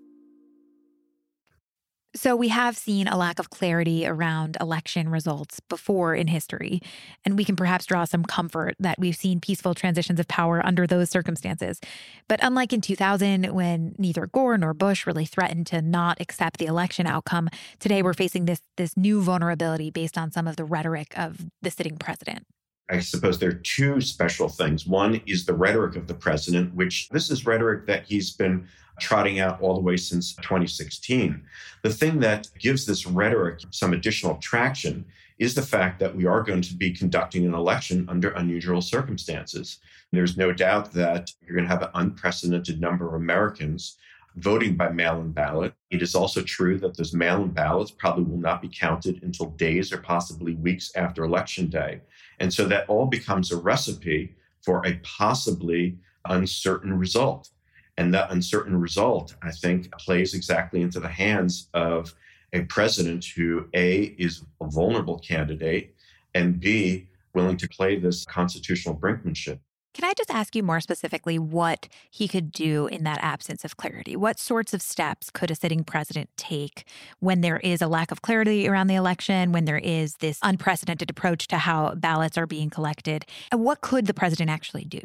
So, 2.16 2.36
we 2.36 2.50
have 2.50 2.78
seen 2.78 3.08
a 3.08 3.18
lack 3.18 3.40
of 3.40 3.50
clarity 3.50 4.06
around 4.06 4.56
election 4.62 5.10
results 5.10 5.60
before 5.62 6.14
in 6.14 6.28
history, 6.28 6.80
and 7.26 7.36
we 7.36 7.44
can 7.44 7.56
perhaps 7.56 7.88
draw 7.88 8.06
some 8.06 8.24
comfort 8.24 8.76
that 8.80 9.00
we've 9.00 9.16
seen 9.16 9.40
peaceful 9.40 9.74
transitions 9.74 10.20
of 10.20 10.28
power 10.28 10.64
under 10.64 10.86
those 10.86 11.10
circumstances. 11.10 11.82
But 12.28 12.40
unlike 12.44 12.72
in 12.72 12.82
2000, 12.82 13.46
when 13.46 13.96
neither 13.98 14.28
Gore 14.28 14.60
nor 14.60 14.76
Bush 14.76 15.08
really 15.08 15.26
threatened 15.26 15.66
to 15.68 15.82
not 15.82 16.22
accept 16.22 16.60
the 16.60 16.68
election 16.68 17.08
outcome, 17.08 17.50
today 17.80 18.04
we're 18.04 18.14
facing 18.14 18.46
this, 18.46 18.62
this 18.78 18.96
new 18.96 19.20
vulnerability 19.20 19.90
based 19.90 20.16
on 20.16 20.32
some 20.32 20.48
of 20.48 20.56
the 20.56 20.66
rhetoric 20.66 21.18
of 21.18 21.48
the 21.64 21.72
sitting 21.72 21.98
president. 21.98 22.46
I 22.92 23.00
suppose 23.00 23.40
there 23.40 23.50
are 23.50 23.54
two 23.54 24.02
special 24.02 24.50
things. 24.50 24.86
One 24.86 25.20
is 25.26 25.46
the 25.46 25.56
rhetoric 25.56 25.96
of 25.96 26.06
the 26.06 26.14
president, 26.14 26.76
which 26.76 27.10
this 27.10 27.32
is 27.32 27.48
rhetoric 27.48 27.88
that 27.88 28.06
he's 28.06 28.32
been 28.32 28.68
trotting 29.00 29.40
out 29.40 29.62
all 29.62 29.74
the 29.74 29.82
way 29.82 29.98
since 29.98 30.36
2016. 30.36 31.44
The 31.82 31.90
thing 31.90 32.20
that 32.20 32.48
gives 32.60 32.86
this 32.86 33.06
rhetoric 33.06 33.60
some 33.72 33.94
additional 33.94 34.36
traction 34.38 35.06
is 35.40 35.56
the 35.56 35.62
fact 35.62 36.00
that 36.00 36.16
we 36.16 36.26
are 36.26 36.44
going 36.44 36.62
to 36.62 36.76
be 36.76 36.92
conducting 36.92 37.46
an 37.46 37.54
election 37.54 38.06
under 38.08 38.30
unusual 38.32 38.82
circumstances. 38.82 39.80
There's 40.12 40.38
no 40.38 40.52
doubt 40.52 40.92
that 40.94 41.32
you're 41.42 41.56
going 41.56 41.68
to 41.68 41.74
have 41.74 41.82
an 41.82 41.90
unprecedented 41.96 42.80
number 42.80 43.08
of 43.08 43.16
Americans 43.16 43.98
voting 44.38 44.76
by 44.76 44.90
mail 44.90 45.22
in 45.22 45.32
ballot. 45.32 45.74
It 45.92 46.02
is 46.02 46.16
also 46.16 46.42
true 46.42 46.78
that 46.80 46.98
those 46.98 47.14
mail 47.14 47.44
in 47.44 47.50
ballots 47.50 47.92
probably 47.92 48.24
will 48.24 48.40
not 48.40 48.62
be 48.62 48.70
counted 48.70 49.22
until 49.24 49.48
days 49.52 49.92
or 49.92 49.98
possibly 49.98 50.56
weeks 50.56 50.92
after 50.96 51.24
Election 51.24 51.68
Day. 51.68 52.02
And 52.40 52.54
so 52.54 52.66
that 52.66 52.90
all 52.90 53.06
becomes 53.06 53.52
a 53.52 53.58
recipe 53.58 54.36
for 54.62 54.86
a 54.86 55.00
possibly 55.04 55.98
uncertain 56.26 56.98
result. 56.98 57.50
And 57.98 58.14
that 58.14 58.32
uncertain 58.32 58.80
result, 58.80 59.36
I 59.44 59.52
think, 59.52 59.92
plays 59.98 60.34
exactly 60.34 60.82
into 60.82 61.00
the 61.00 61.08
hands 61.08 61.70
of 61.74 62.16
a 62.54 62.62
president 62.64 63.26
who, 63.26 63.68
A, 63.74 64.16
is 64.18 64.44
a 64.62 64.68
vulnerable 64.68 65.20
candidate, 65.20 65.96
and 66.34 66.60
B, 66.60 67.08
willing 67.34 67.58
to 67.58 67.68
play 67.68 67.98
this 67.98 68.26
constitutional 68.26 68.96
brinkmanship. 68.96 69.60
Can 69.94 70.06
I 70.06 70.14
just 70.18 70.32
ask 70.32 70.56
you 70.56 70.64
more 70.64 70.80
specifically 70.80 71.38
what 71.38 71.88
he 72.10 72.28
could 72.28 72.52
do 72.52 72.88
in 72.88 73.04
that 73.04 73.20
absence 73.22 73.64
of 73.64 73.78
clarity? 73.78 74.16
What 74.16 74.40
sorts 74.40 74.74
of 74.74 74.82
steps 74.82 75.30
could 75.30 75.52
a 75.52 75.56
sitting 75.56 75.84
president 75.84 76.32
take 76.36 76.86
when 77.20 77.42
there 77.42 77.58
is 77.58 77.80
a 77.80 77.88
lack 77.88 78.12
of 78.12 78.24
clarity 78.24 78.68
around 78.68 78.88
the 78.88 78.96
election, 78.96 79.52
when 79.52 79.66
there 79.66 79.78
is 79.78 80.16
this 80.16 80.40
unprecedented 80.42 81.12
approach 81.12 81.48
to 81.50 81.60
how 81.60 81.94
ballots 81.94 82.40
are 82.40 82.48
being 82.48 82.72
collected? 82.72 83.26
And 83.52 83.64
what 83.64 83.82
could 83.82 84.08
the 84.08 84.16
president 84.16 84.50
actually 84.50 84.86
do? 84.86 85.02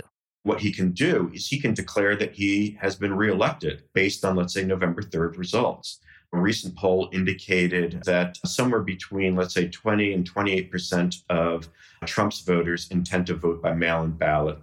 What 0.49 0.61
he 0.61 0.73
can 0.73 0.93
do 0.93 1.31
is 1.35 1.47
he 1.47 1.61
can 1.61 1.75
declare 1.75 2.17
that 2.17 2.33
he 2.33 2.79
has 2.81 2.97
been 2.97 3.15
reelected 3.15 3.83
based 3.93 4.25
on, 4.25 4.35
let's 4.35 4.55
say, 4.55 4.65
November 4.65 5.03
3rd 5.03 5.37
results. 5.37 6.01
A 6.33 6.41
recent 6.41 6.75
poll 6.75 7.11
indicated 7.13 8.03
that 8.07 8.39
somewhere 8.47 8.81
between, 8.81 9.37
let's 9.37 9.53
say, 9.53 9.69
20 9.69 10.15
and 10.15 10.35
28% 10.35 11.23
of 11.29 11.69
Trump's 12.07 12.41
voters 12.41 12.89
intend 12.91 13.27
to 13.27 13.35
vote 13.35 13.61
by 13.63 13.75
mail 13.75 14.03
in 14.05 14.13
ballot 14.13 14.59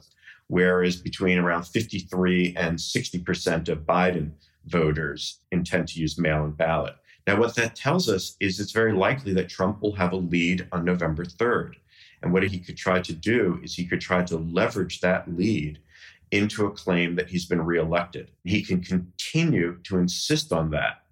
whereas 0.48 0.96
between 0.96 1.38
around 1.38 1.64
53 1.64 2.56
and 2.58 2.78
60% 2.78 3.70
of 3.70 3.80
Biden 3.80 4.32
voters 4.66 5.40
intend 5.52 5.88
to 5.90 6.00
use 6.00 6.20
mail 6.20 6.46
in 6.46 6.52
ballot. 6.52 6.96
Now, 7.28 7.40
what 7.40 7.56
that 7.56 7.76
tells 7.76 8.10
us 8.10 8.36
is 8.40 8.60
it's 8.60 8.72
very 8.72 8.94
likely 8.94 9.34
that 9.34 9.50
Trump 9.50 9.82
will 9.82 9.96
have 9.96 10.14
a 10.14 10.18
lead 10.18 10.68
on 10.72 10.86
November 10.86 11.26
3rd. 11.26 11.74
And 12.22 12.34
what 12.34 12.44
he 12.44 12.60
could 12.60 12.78
try 12.78 13.02
to 13.02 13.14
do 13.14 13.60
is 13.64 13.76
he 13.76 13.86
could 13.86 14.02
try 14.02 14.24
to 14.24 14.38
leverage 14.38 15.02
that 15.02 15.28
lead 15.36 15.80
into 16.32 16.66
a 16.66 16.72
claim 16.72 17.16
that 17.16 17.30
he's 17.30 17.46
been 17.46 17.62
reelected. 17.62 18.32
He 18.44 18.64
can 18.64 18.82
continue 18.82 19.80
to 19.84 19.98
insist 19.98 20.52
on 20.52 20.72
that 20.72 21.04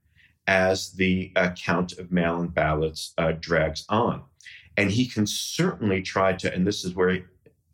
as 0.48 0.92
the 0.92 1.32
uh, 1.36 1.52
count 1.52 1.94
of 1.94 2.12
mail 2.12 2.42
in 2.42 2.48
ballots 2.48 3.14
uh, 3.18 3.34
drags 3.40 3.86
on. 3.90 4.24
And 4.76 4.92
he 4.92 5.08
can 5.08 5.28
certainly 5.28 6.02
try 6.02 6.34
to, 6.34 6.54
and 6.54 6.66
this 6.66 6.84
is 6.84 6.96
where 6.96 7.26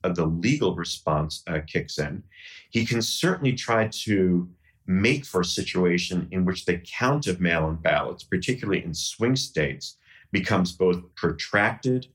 uh, 0.04 0.10
the 0.10 0.26
legal 0.26 0.76
response 0.76 1.44
uh, 1.48 1.60
kicks 1.66 1.98
in, 1.98 2.24
he 2.70 2.86
can 2.86 3.02
certainly 3.02 3.54
try 3.54 3.88
to 3.88 4.50
make 4.86 5.26
for 5.26 5.42
a 5.42 5.46
situation 5.46 6.28
in 6.32 6.46
which 6.46 6.66
the 6.66 6.78
count 6.80 7.28
of 7.28 7.40
mail 7.40 7.70
in 7.70 7.76
ballots, 7.76 8.24
particularly 8.24 8.84
in 8.84 8.94
swing 8.94 9.36
states, 9.36 9.98
becomes 10.32 10.72
both 10.72 11.04
protracted, 11.16 12.08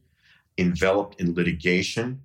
enveloped 0.59 1.21
in 1.21 1.35
litigation, 1.35 2.23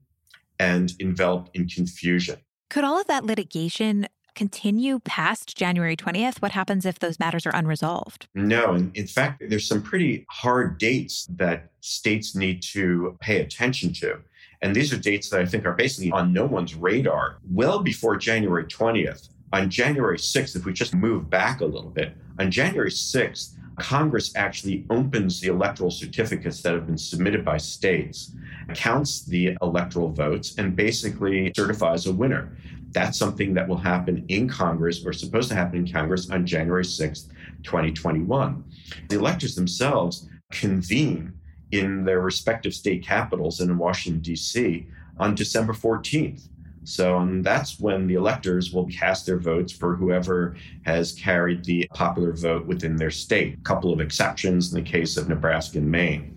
and 0.60 0.94
enveloped 1.00 1.56
in 1.56 1.68
confusion. 1.68 2.38
Could 2.70 2.84
all 2.84 3.00
of 3.00 3.08
that 3.08 3.24
litigation 3.24 4.08
continue 4.36 5.00
past 5.00 5.58
January 5.58 5.98
20th? 5.98 6.42
What 6.42 6.52
happens 6.52 6.86
if 6.86 7.00
those 7.00 7.20
matters 7.20 7.46
are 7.46 7.56
unresolved? 7.56 8.28
No. 8.36 8.76
In, 8.76 8.92
in 8.94 9.08
fact, 9.08 9.44
there's 9.50 9.68
some 9.68 9.82
pretty 9.82 10.26
hard 10.30 10.78
dates 10.78 11.28
that 11.32 11.72
states 11.82 12.36
need 12.36 12.62
to 12.64 13.18
pay 13.20 13.42
attention 13.42 13.92
to. 13.94 14.20
And 14.62 14.76
these 14.76 14.94
are 14.94 14.98
dates 14.98 15.30
that 15.30 15.42
I 15.42 15.46
think 15.46 15.66
are 15.66 15.74
basically 15.74 16.12
on 16.12 16.34
no 16.34 16.46
one's 16.46 16.76
radar. 16.76 17.40
Well 17.50 17.80
before 17.80 18.18
January 18.18 18.66
20th, 18.66 19.30
on 19.52 19.70
January 19.70 20.18
6th, 20.18 20.56
if 20.56 20.66
we 20.66 20.74
just 20.74 20.94
move 20.94 21.30
back 21.30 21.62
a 21.62 21.66
little 21.66 21.90
bit, 21.90 22.16
on 22.40 22.52
January 22.52 22.92
6th, 22.92 23.56
Congress 23.80 24.36
actually 24.36 24.86
opens 24.90 25.40
the 25.40 25.48
electoral 25.48 25.90
certificates 25.90 26.62
that 26.62 26.74
have 26.74 26.86
been 26.86 26.98
submitted 26.98 27.44
by 27.44 27.58
states, 27.58 28.36
counts 28.74 29.26
the 29.26 29.58
electoral 29.62 30.12
votes, 30.12 30.56
and 30.58 30.76
basically 30.76 31.52
certifies 31.56 32.06
a 32.06 32.14
winner. 32.14 32.56
That's 32.92 33.18
something 33.18 33.54
that 33.54 33.68
will 33.68 33.78
happen 33.78 34.26
in 34.28 34.48
Congress 34.48 35.06
or 35.06 35.14
supposed 35.14 35.50
to 35.50 35.56
happen 35.56 35.80
in 35.80 35.92
Congress 35.92 36.30
on 36.30 36.46
January 36.46 36.84
6th, 36.84 37.30
2021. 37.64 38.64
The 39.10 39.18
electors 39.18 39.56
themselves 39.56 40.28
convene 40.52 41.34
in 41.72 42.04
their 42.04 42.22
respective 42.22 42.74
state 42.74 43.04
capitals 43.04 43.60
and 43.60 43.70
in 43.70 43.78
Washington, 43.78 44.22
D.C. 44.22 44.88
on 45.18 45.36
December 45.36 45.74
14th. 45.74 46.50
So 46.84 47.18
um, 47.18 47.42
that's 47.42 47.80
when 47.80 48.08
the 48.08 48.16
electors 48.16 48.72
will 48.74 48.88
cast 48.88 49.26
their 49.26 49.38
votes 49.38 49.72
for 49.72 49.96
whoever 49.96 50.56
has 50.84 51.12
carried 51.14 51.64
the 51.64 51.88
popular 51.94 52.34
vote 52.34 52.66
within 52.66 52.96
their 52.96 53.12
state. 53.12 53.56
A 53.56 53.62
couple 53.62 53.94
of 53.94 54.00
exceptions 54.00 54.74
in 54.74 54.84
the 54.84 54.90
case 54.90 55.18
of 55.18 55.30
Nebraska 55.30 55.78
and 55.78 55.90
Maine. 55.90 56.36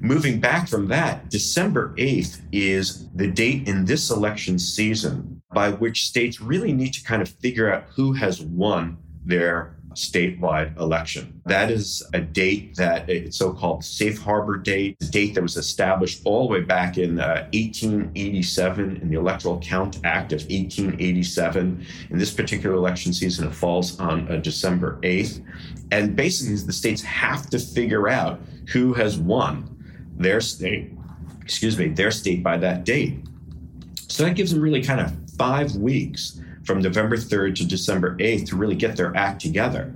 Moving 0.00 0.40
back 0.40 0.68
from 0.68 0.88
that, 0.88 1.30
December 1.30 1.94
8th 1.96 2.40
is 2.50 3.08
the 3.14 3.28
date 3.28 3.68
in 3.68 3.84
this 3.84 4.10
election 4.10 4.58
season 4.58 5.40
by 5.54 5.70
which 5.70 6.06
states 6.06 6.40
really 6.40 6.72
need 6.72 6.92
to 6.94 7.04
kind 7.04 7.22
of 7.22 7.28
figure 7.28 7.72
out 7.72 7.84
who 7.94 8.12
has 8.12 8.40
won 8.40 8.98
their 9.24 9.76
statewide 9.94 10.78
election. 10.78 11.40
That 11.46 11.70
is 11.70 12.02
a 12.12 12.20
date 12.20 12.76
that 12.76 13.08
it's 13.08 13.36
so-called 13.36 13.84
safe 13.84 14.18
harbor 14.18 14.56
date, 14.56 14.96
a 15.00 15.06
date 15.06 15.34
that 15.34 15.42
was 15.42 15.56
established 15.56 16.22
all 16.24 16.46
the 16.46 16.52
way 16.52 16.60
back 16.60 16.98
in 16.98 17.20
uh, 17.20 17.48
1887 17.52 18.96
in 18.96 19.08
the 19.08 19.18
Electoral 19.18 19.58
Count 19.60 19.98
Act 20.04 20.32
of 20.32 20.40
1887. 20.42 21.86
In 22.10 22.18
this 22.18 22.32
particular 22.32 22.76
election 22.76 23.12
season, 23.12 23.46
it 23.46 23.54
falls 23.54 23.98
on 23.98 24.30
uh, 24.30 24.36
December 24.36 24.98
8th. 25.02 25.44
And 25.90 26.16
basically, 26.16 26.56
the 26.56 26.72
states 26.72 27.02
have 27.02 27.50
to 27.50 27.58
figure 27.58 28.08
out 28.08 28.40
who 28.72 28.94
has 28.94 29.18
won 29.18 29.68
their 30.16 30.40
state, 30.40 30.92
excuse 31.40 31.78
me, 31.78 31.88
their 31.88 32.10
state 32.10 32.42
by 32.42 32.56
that 32.58 32.84
date. 32.84 33.18
So 34.08 34.24
that 34.24 34.34
gives 34.34 34.52
them 34.52 34.60
really 34.60 34.82
kind 34.82 35.00
of 35.00 35.12
five 35.36 35.74
weeks 35.76 36.40
from 36.64 36.80
November 36.80 37.16
3rd 37.16 37.56
to 37.56 37.66
December 37.66 38.16
8th 38.16 38.46
to 38.48 38.56
really 38.56 38.76
get 38.76 38.96
their 38.96 39.14
act 39.16 39.40
together. 39.40 39.94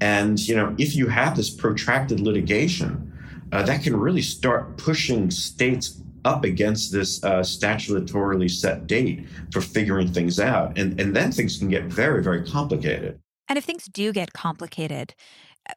And, 0.00 0.38
you 0.46 0.54
know, 0.54 0.74
if 0.78 0.94
you 0.94 1.08
have 1.08 1.36
this 1.36 1.50
protracted 1.50 2.20
litigation, 2.20 3.12
uh, 3.52 3.62
that 3.62 3.82
can 3.82 3.96
really 3.96 4.22
start 4.22 4.76
pushing 4.76 5.30
states 5.30 6.00
up 6.24 6.44
against 6.44 6.92
this 6.92 7.22
uh, 7.24 7.40
statutorily 7.40 8.50
set 8.50 8.86
date 8.86 9.26
for 9.52 9.60
figuring 9.60 10.12
things 10.12 10.38
out. 10.38 10.78
And, 10.78 11.00
and 11.00 11.14
then 11.16 11.32
things 11.32 11.58
can 11.58 11.68
get 11.68 11.84
very, 11.84 12.22
very 12.22 12.44
complicated. 12.44 13.18
And 13.48 13.56
if 13.56 13.64
things 13.64 13.84
do 13.84 14.12
get 14.12 14.34
complicated, 14.34 15.14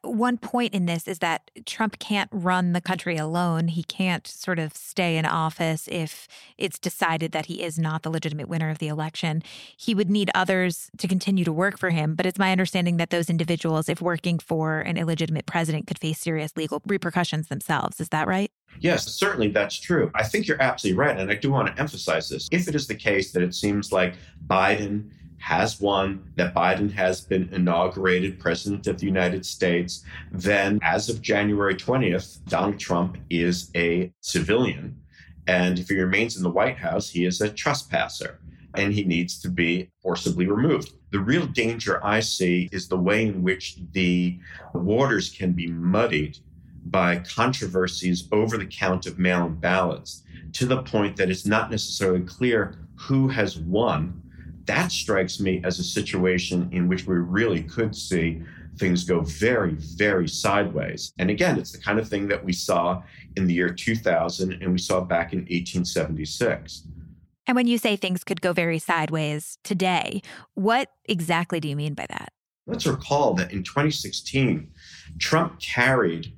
one 0.02 0.38
point 0.38 0.74
in 0.74 0.86
this 0.86 1.06
is 1.06 1.18
that 1.18 1.50
Trump 1.66 1.98
can't 1.98 2.30
run 2.32 2.72
the 2.72 2.80
country 2.80 3.16
alone. 3.16 3.68
He 3.68 3.82
can't 3.82 4.26
sort 4.26 4.58
of 4.58 4.74
stay 4.74 5.16
in 5.16 5.26
office 5.26 5.88
if 5.90 6.28
it's 6.56 6.78
decided 6.78 7.32
that 7.32 7.46
he 7.46 7.62
is 7.62 7.78
not 7.78 8.02
the 8.02 8.10
legitimate 8.10 8.48
winner 8.48 8.70
of 8.70 8.78
the 8.78 8.88
election. 8.88 9.42
He 9.76 9.94
would 9.94 10.10
need 10.10 10.30
others 10.34 10.90
to 10.98 11.08
continue 11.08 11.44
to 11.44 11.52
work 11.52 11.78
for 11.78 11.90
him. 11.90 12.14
But 12.14 12.26
it's 12.26 12.38
my 12.38 12.52
understanding 12.52 12.96
that 12.96 13.10
those 13.10 13.28
individuals, 13.28 13.88
if 13.88 14.00
working 14.00 14.38
for 14.38 14.80
an 14.80 14.96
illegitimate 14.96 15.46
president, 15.46 15.86
could 15.86 15.98
face 15.98 16.18
serious 16.18 16.56
legal 16.56 16.82
repercussions 16.86 17.48
themselves. 17.48 18.00
Is 18.00 18.08
that 18.08 18.26
right? 18.26 18.50
Yes, 18.80 19.06
certainly 19.06 19.48
that's 19.48 19.78
true. 19.78 20.10
I 20.14 20.22
think 20.22 20.46
you're 20.46 20.60
absolutely 20.60 20.98
right. 20.98 21.18
And 21.18 21.30
I 21.30 21.34
do 21.34 21.50
want 21.50 21.68
to 21.68 21.80
emphasize 21.80 22.28
this. 22.28 22.48
If 22.50 22.66
it 22.68 22.74
is 22.74 22.86
the 22.86 22.94
case 22.94 23.32
that 23.32 23.42
it 23.42 23.54
seems 23.54 23.92
like 23.92 24.14
Biden 24.46 25.10
has 25.42 25.80
won, 25.80 26.22
that 26.36 26.54
Biden 26.54 26.90
has 26.92 27.20
been 27.20 27.48
inaugurated 27.52 28.38
president 28.38 28.86
of 28.86 28.98
the 28.98 29.06
United 29.06 29.44
States, 29.44 30.04
then 30.30 30.78
as 30.82 31.08
of 31.08 31.20
January 31.20 31.74
20th, 31.74 32.38
Donald 32.46 32.78
Trump 32.78 33.18
is 33.28 33.70
a 33.74 34.12
civilian. 34.20 34.96
And 35.48 35.80
if 35.80 35.88
he 35.88 35.96
remains 35.96 36.36
in 36.36 36.44
the 36.44 36.50
White 36.50 36.78
House, 36.78 37.10
he 37.10 37.24
is 37.24 37.40
a 37.40 37.50
trespasser 37.50 38.38
and 38.74 38.92
he 38.92 39.02
needs 39.02 39.40
to 39.40 39.50
be 39.50 39.90
forcibly 40.00 40.46
removed. 40.46 40.92
The 41.10 41.18
real 41.18 41.46
danger 41.46 42.02
I 42.04 42.20
see 42.20 42.68
is 42.70 42.86
the 42.86 42.96
way 42.96 43.26
in 43.26 43.42
which 43.42 43.78
the 43.90 44.38
waters 44.72 45.28
can 45.28 45.52
be 45.52 45.66
muddied 45.66 46.38
by 46.86 47.18
controversies 47.18 48.28
over 48.30 48.56
the 48.56 48.66
count 48.66 49.06
of 49.06 49.18
mail 49.18 49.46
in 49.46 49.56
ballots 49.56 50.22
to 50.52 50.66
the 50.66 50.82
point 50.82 51.16
that 51.16 51.30
it's 51.30 51.46
not 51.46 51.70
necessarily 51.70 52.20
clear 52.20 52.78
who 52.94 53.28
has 53.28 53.58
won. 53.58 54.21
That 54.66 54.92
strikes 54.92 55.40
me 55.40 55.60
as 55.64 55.78
a 55.78 55.84
situation 55.84 56.68
in 56.72 56.88
which 56.88 57.06
we 57.06 57.16
really 57.16 57.62
could 57.62 57.96
see 57.96 58.42
things 58.78 59.04
go 59.04 59.20
very, 59.20 59.74
very 59.74 60.28
sideways. 60.28 61.12
And 61.18 61.30
again, 61.30 61.58
it's 61.58 61.72
the 61.72 61.78
kind 61.78 61.98
of 61.98 62.08
thing 62.08 62.28
that 62.28 62.44
we 62.44 62.52
saw 62.52 63.02
in 63.36 63.46
the 63.46 63.54
year 63.54 63.68
2000 63.70 64.52
and 64.52 64.72
we 64.72 64.78
saw 64.78 65.00
back 65.00 65.32
in 65.32 65.40
1876. 65.40 66.86
And 67.46 67.56
when 67.56 67.66
you 67.66 67.76
say 67.76 67.96
things 67.96 68.24
could 68.24 68.40
go 68.40 68.52
very 68.52 68.78
sideways 68.78 69.58
today, 69.64 70.22
what 70.54 70.90
exactly 71.06 71.60
do 71.60 71.68
you 71.68 71.76
mean 71.76 71.94
by 71.94 72.06
that? 72.08 72.32
Let's 72.66 72.86
recall 72.86 73.34
that 73.34 73.52
in 73.52 73.64
2016, 73.64 74.70
Trump 75.18 75.60
carried 75.60 76.32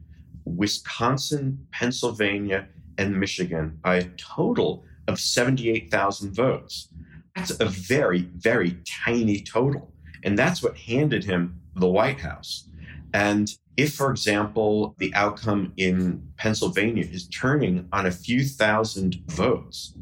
Wisconsin, 0.47 1.67
Pennsylvania, 1.73 2.69
and 2.97 3.19
Michigan 3.19 3.79
by 3.83 3.97
a 3.97 4.09
total 4.17 4.85
of 5.07 5.21
78,000 5.21 6.35
votes. 6.35 6.89
That's 7.35 7.59
a 7.61 7.67
very, 7.67 8.29
very 8.37 8.79
tiny 9.05 9.41
total. 9.41 9.93
And 10.23 10.39
that's 10.39 10.63
what 10.63 10.77
handed 10.77 11.25
him 11.25 11.61
the 11.75 11.89
White 11.89 12.21
House. 12.21 12.69
And 13.13 13.51
if, 13.77 13.95
for 13.95 14.11
example, 14.11 14.95
the 14.99 15.13
outcome 15.15 15.73
in 15.77 16.23
Pennsylvania 16.37 17.05
is 17.05 17.29
turning 17.29 17.89
on 17.93 18.07
a 18.07 18.11
few 18.11 18.45
thousand 18.45 19.17
votes, 19.27 19.95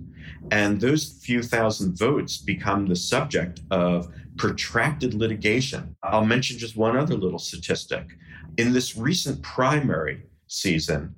and 0.51 0.81
those 0.81 1.21
few 1.23 1.43
thousand 1.43 1.99
votes 1.99 2.39
become 2.39 2.87
the 2.87 2.97
subject 2.97 3.61
of 3.71 4.13
protracted 4.37 5.15
litigation, 5.15 5.97
I'll 6.03 6.25
mention 6.25 6.59
just 6.59 6.77
one 6.77 6.97
other 6.97 7.15
little 7.15 7.39
statistic. 7.39 8.07
In 8.59 8.73
this 8.73 8.97
recent 8.97 9.43
primary, 9.43 10.23
season, 10.47 11.15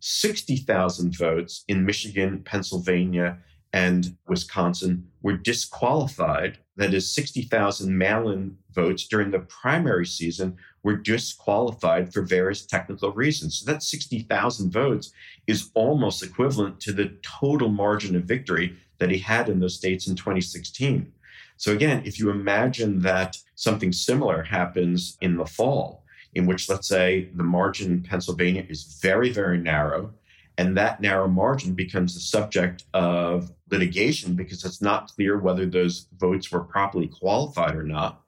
60,000 0.00 1.16
votes 1.16 1.64
in 1.68 1.84
Michigan, 1.84 2.42
Pennsylvania, 2.44 3.38
and 3.72 4.16
Wisconsin 4.26 5.08
were 5.22 5.36
disqualified. 5.36 6.58
That 6.76 6.94
is, 6.94 7.12
60,000 7.12 7.96
mail 7.96 8.30
in 8.30 8.56
votes 8.72 9.06
during 9.06 9.30
the 9.30 9.40
primary 9.40 10.06
season 10.06 10.56
were 10.82 10.96
disqualified 10.96 12.12
for 12.12 12.22
various 12.22 12.64
technical 12.64 13.12
reasons. 13.12 13.58
So 13.58 13.70
that 13.70 13.82
60,000 13.82 14.72
votes 14.72 15.12
is 15.46 15.70
almost 15.74 16.22
equivalent 16.22 16.80
to 16.80 16.92
the 16.92 17.12
total 17.22 17.68
margin 17.68 18.16
of 18.16 18.24
victory 18.24 18.76
that 18.98 19.10
he 19.10 19.18
had 19.18 19.48
in 19.48 19.60
those 19.60 19.74
states 19.74 20.06
in 20.06 20.16
2016. 20.16 21.12
So, 21.56 21.72
again, 21.72 22.02
if 22.04 22.20
you 22.20 22.30
imagine 22.30 23.00
that 23.00 23.36
something 23.56 23.92
similar 23.92 24.44
happens 24.44 25.18
in 25.20 25.36
the 25.36 25.46
fall, 25.46 26.04
in 26.34 26.46
which, 26.46 26.68
let's 26.68 26.86
say, 26.86 27.28
the 27.34 27.42
margin 27.42 27.90
in 27.90 28.02
Pennsylvania 28.02 28.64
is 28.68 28.98
very, 29.02 29.32
very 29.32 29.58
narrow, 29.58 30.12
and 30.58 30.76
that 30.76 31.00
narrow 31.00 31.28
margin 31.28 31.72
becomes 31.72 32.14
the 32.14 32.20
subject 32.20 32.84
of 32.92 33.52
litigation 33.70 34.34
because 34.34 34.64
it's 34.64 34.82
not 34.82 35.08
clear 35.08 35.38
whether 35.38 35.64
those 35.64 36.08
votes 36.18 36.50
were 36.50 36.64
properly 36.64 37.06
qualified 37.06 37.76
or 37.76 37.84
not. 37.84 38.22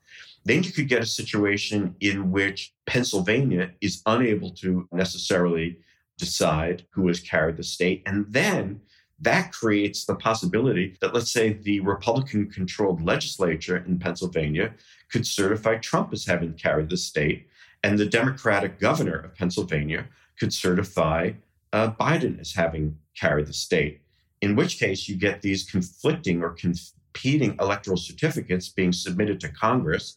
Then 0.45 0.63
you 0.63 0.71
could 0.71 0.89
get 0.89 1.03
a 1.03 1.07
situation 1.07 1.97
in 2.01 2.31
which 2.31 2.73
Pennsylvania 2.87 3.73
is 3.81 4.01
unable 4.07 4.51
to 4.53 4.89
necessarily 4.93 5.79
decide 6.19 6.87
who 6.93 7.09
has 7.09 7.21
carried 7.21 7.57
the 7.57 7.65
state. 7.65 8.03
And 8.07 8.25
then 8.29 8.81
that 9.21 9.53
creates 9.53 10.05
the 10.05 10.15
possibility 10.15 10.97
that, 11.01 11.13
let's 11.13 11.33
say, 11.33 11.55
the 11.55 11.81
Republican 11.81 12.51
controlled 12.51 13.03
legislature 13.03 13.85
in 13.87 13.99
Pennsylvania 13.99 14.73
could 15.11 15.27
certify 15.27 15.77
Trump 15.77 16.13
as 16.13 16.25
having 16.25 16.55
carried 16.55 16.89
the 16.89 16.97
state 16.97 17.49
and 17.83 17.99
the 17.99 18.07
Democratic 18.07 18.79
governor 18.79 19.17
of 19.17 19.35
Pennsylvania 19.35 20.07
could 20.39 20.53
certify 20.53 21.33
uh, 21.73 21.93
Biden 21.93 22.41
is 22.41 22.55
having 22.55 22.97
carried 23.19 23.47
the 23.47 23.53
state, 23.53 24.01
in 24.41 24.57
which 24.57 24.79
case 24.79 25.09
you 25.09 25.17
get 25.17 25.43
these 25.43 25.71
conflicting 25.71 26.43
or 26.43 26.51
competing 26.51 27.57
electoral 27.61 27.97
certificates 27.97 28.69
being 28.69 28.93
submitted 28.93 29.41
to 29.41 29.49
Congress. 29.49 30.17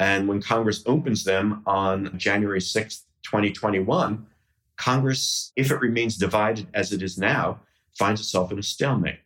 And 0.00 0.28
when 0.28 0.40
Congress 0.40 0.82
opens 0.86 1.24
them 1.24 1.62
on 1.66 2.16
January 2.18 2.60
6th, 2.60 3.02
2021, 3.24 4.26
Congress, 4.76 5.52
if 5.56 5.70
it 5.70 5.80
remains 5.80 6.16
divided 6.16 6.68
as 6.72 6.92
it 6.92 7.02
is 7.02 7.18
now, 7.18 7.60
finds 7.98 8.20
itself 8.20 8.52
in 8.52 8.58
a 8.58 8.62
stalemate. 8.62 9.18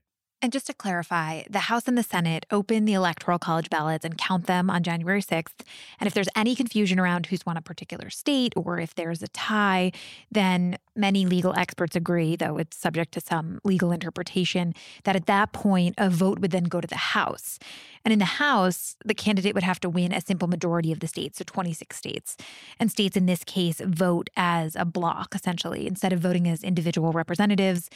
And 0.45 0.53
just 0.53 0.67
to 0.67 0.75
clarify, 0.75 1.45
the 1.49 1.61
House 1.61 1.87
and 1.87 1.97
the 1.97 2.03
Senate 2.03 2.47
open 2.51 2.85
the 2.85 2.95
Electoral 2.95 3.39
College 3.39 3.71
ballots 3.71 4.05
and 4.05 4.19
count 4.19 4.47
them 4.47 4.71
on 4.71 4.83
January 4.83 5.23
6th. 5.23 5.63
And 6.01 6.09
if 6.09 6.15
there's 6.15 6.29
any 6.35 6.57
confusion 6.57 6.99
around 6.99 7.27
who's 7.27 7.47
won 7.47 7.57
a 7.57 7.63
particular 7.63 8.11
state 8.11 8.53
or 8.57 8.81
if 8.81 8.93
there's 8.97 9.23
a 9.23 9.29
tie, 9.29 9.93
then 10.33 10.79
many 10.97 11.27
legal 11.27 11.55
experts 11.57 11.95
agree, 11.95 12.35
though 12.35 12.59
it's 12.59 12.77
subject 12.77 13.13
to 13.13 13.21
some 13.21 13.61
legal 13.63 13.93
interpretation, 13.93 14.75
that 15.05 15.15
at 15.15 15.27
that 15.27 15.53
point, 15.53 15.95
a 15.97 16.11
vote 16.11 16.41
would 16.41 16.51
then 16.51 16.65
go 16.65 16.81
to 16.81 16.89
the 16.89 16.97
House. 16.97 17.61
And 18.05 18.13
in 18.13 18.19
the 18.19 18.25
House, 18.25 18.97
the 19.05 19.15
candidate 19.15 19.55
would 19.55 19.63
have 19.63 19.79
to 19.79 19.89
win 19.89 20.13
a 20.13 20.21
simple 20.21 20.49
majority 20.49 20.91
of 20.91 20.99
the 20.99 21.07
states, 21.07 21.39
so 21.39 21.45
26 21.47 21.97
states. 21.97 22.37
And 22.81 22.91
states 22.91 23.17
in 23.17 23.27
this 23.27 23.45
case 23.45 23.81
vote 23.81 24.29
as 24.37 24.75
a 24.75 24.85
block, 24.85 25.37
essentially, 25.37 25.87
instead 25.87 26.13
of 26.13 26.19
voting 26.19 26.49
as 26.49 26.65
individual 26.65 27.13
representatives 27.13 27.89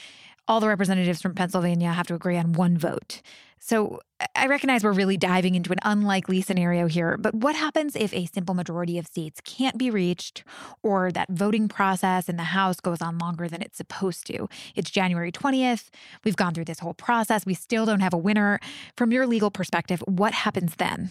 all 0.49 0.61
the 0.61 0.69
representatives 0.69 1.21
from 1.21 1.35
Pennsylvania 1.35 1.93
have 1.93 2.07
to 2.07 2.15
agree 2.15 2.37
on 2.37 2.53
one 2.53 2.79
vote. 2.79 3.23
So 3.59 4.01
I 4.35 4.47
recognize 4.47 4.85
we're 4.85 4.93
really 4.93 5.17
diving 5.17 5.55
into 5.55 5.73
an 5.73 5.79
unlikely 5.83 6.41
scenario 6.41 6.87
here, 6.87 7.17
but 7.17 7.35
what 7.35 7.57
happens 7.57 7.97
if 7.97 8.15
a 8.15 8.27
simple 8.27 8.55
majority 8.55 8.99
of 8.99 9.07
states 9.07 9.41
can't 9.45 9.77
be 9.77 9.91
reached 9.91 10.45
or 10.83 11.11
that 11.13 11.31
voting 11.31 11.67
process 11.67 12.29
in 12.29 12.37
the 12.37 12.45
House 12.45 12.79
goes 12.79 13.03
on 13.03 13.19
longer 13.19 13.49
than 13.49 13.63
it's 13.63 13.79
supposed 13.79 14.27
to? 14.29 14.49
It's 14.75 14.91
January 14.91 15.33
20th. 15.33 15.89
We've 16.23 16.37
gone 16.37 16.55
through 16.55 16.67
this 16.67 16.79
whole 16.79 16.95
process. 16.95 17.45
We 17.45 17.55
still 17.55 17.87
don't 17.87 18.01
have 18.01 18.15
a 18.15 18.19
winner. 18.19 18.61
From 18.97 19.11
your 19.11 19.27
legal 19.27 19.51
perspective, 19.51 20.01
what 20.07 20.33
happens 20.33 20.77
then? 20.77 21.11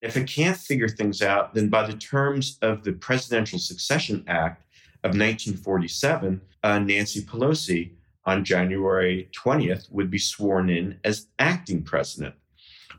If 0.00 0.16
it 0.16 0.28
can't 0.28 0.56
figure 0.56 0.88
things 0.88 1.22
out, 1.22 1.54
then 1.54 1.68
by 1.70 1.86
the 1.86 1.96
terms 1.96 2.58
of 2.62 2.84
the 2.84 2.92
Presidential 2.92 3.58
Succession 3.58 4.22
Act 4.28 4.64
of 5.02 5.10
1947, 5.10 6.40
uh, 6.62 6.78
Nancy 6.78 7.22
Pelosi 7.22 7.90
on 8.30 8.44
January 8.44 9.28
20th 9.32 9.90
would 9.90 10.08
be 10.08 10.18
sworn 10.18 10.70
in 10.70 11.00
as 11.02 11.26
acting 11.40 11.82
president. 11.82 12.32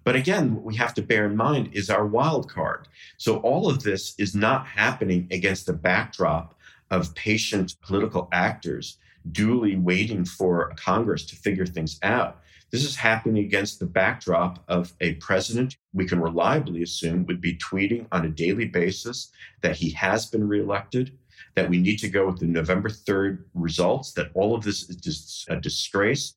But 0.04 0.17
again, 0.17 0.56
what 0.56 0.65
we 0.65 0.76
have 0.76 0.94
to 0.96 1.02
bear 1.02 1.26
in 1.26 1.38
mind 1.38 1.70
is 1.72 1.89
our 1.89 2.06
wild 2.06 2.52
card. 2.52 2.89
So 3.17 3.38
all 3.38 3.70
of 3.70 3.82
this 3.82 4.13
is 4.17 4.36
not 4.36 4.67
happening 4.67 5.30
against 5.32 5.67
the 5.67 5.74
backdrop 5.74 6.60
of 6.89 7.15
patient 7.15 7.76
political 7.82 8.28
actors 8.34 8.98
duly 9.32 9.78
waiting 9.78 10.26
for 10.26 10.74
Congress 10.76 11.24
to 11.28 11.38
figure 11.38 11.65
things 11.65 11.98
out. 12.04 12.41
This 12.72 12.84
is 12.84 12.98
happening 12.98 13.46
against 13.46 13.80
the 13.80 13.86
backdrop 13.86 14.63
of 14.67 14.91
a 15.00 15.13
president 15.15 15.78
we 15.94 16.06
can 16.06 16.20
reliably 16.20 16.84
assume 16.84 17.26
would 17.26 17.39
be 17.39 17.56
tweeting 17.56 18.06
on 18.12 18.26
a 18.26 18.30
daily 18.30 18.65
basis 18.65 19.32
that 19.62 19.78
he 19.78 19.91
has 19.91 20.26
been 20.26 20.46
reelected, 20.46 21.17
that 21.55 21.69
we 21.69 21.77
need 21.77 21.97
to 21.99 22.09
go 22.09 22.25
with 22.25 22.39
the 22.39 22.45
November 22.45 22.89
3rd 22.89 23.43
results, 23.53 24.13
that 24.13 24.31
all 24.33 24.55
of 24.55 24.63
this 24.63 24.89
is 24.89 24.95
just 24.95 25.49
a 25.49 25.59
disgrace. 25.59 26.33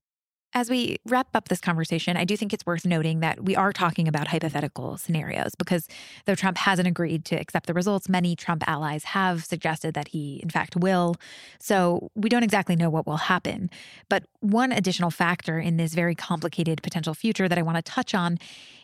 As 0.56 0.70
we 0.70 0.98
wrap 1.04 1.34
up 1.34 1.48
this 1.48 1.60
conversation, 1.60 2.16
I 2.16 2.24
do 2.24 2.36
think 2.36 2.52
it's 2.52 2.64
worth 2.64 2.86
noting 2.86 3.18
that 3.20 3.44
we 3.44 3.56
are 3.56 3.72
talking 3.72 4.06
about 4.06 4.28
hypothetical 4.28 4.96
scenarios 4.96 5.56
because 5.56 5.88
though 6.26 6.36
Trump 6.36 6.58
hasn't 6.58 6.86
agreed 6.86 7.24
to 7.24 7.34
accept 7.34 7.66
the 7.66 7.74
results, 7.74 8.08
many 8.08 8.36
Trump 8.36 8.62
allies 8.68 9.02
have 9.02 9.44
suggested 9.44 9.94
that 9.94 10.08
he, 10.08 10.38
in 10.44 10.50
fact, 10.50 10.76
will. 10.76 11.16
So 11.58 12.08
we 12.14 12.28
don't 12.28 12.44
exactly 12.44 12.76
know 12.76 12.88
what 12.88 13.04
will 13.04 13.16
happen. 13.16 13.68
But 14.08 14.26
one 14.38 14.70
additional 14.70 15.10
factor 15.10 15.58
in 15.58 15.76
this 15.76 15.92
very 15.92 16.14
complicated 16.14 16.84
potential 16.84 17.14
future 17.14 17.48
that 17.48 17.58
I 17.58 17.62
want 17.62 17.76
to 17.76 17.82
touch 17.82 18.14
on 18.14 18.38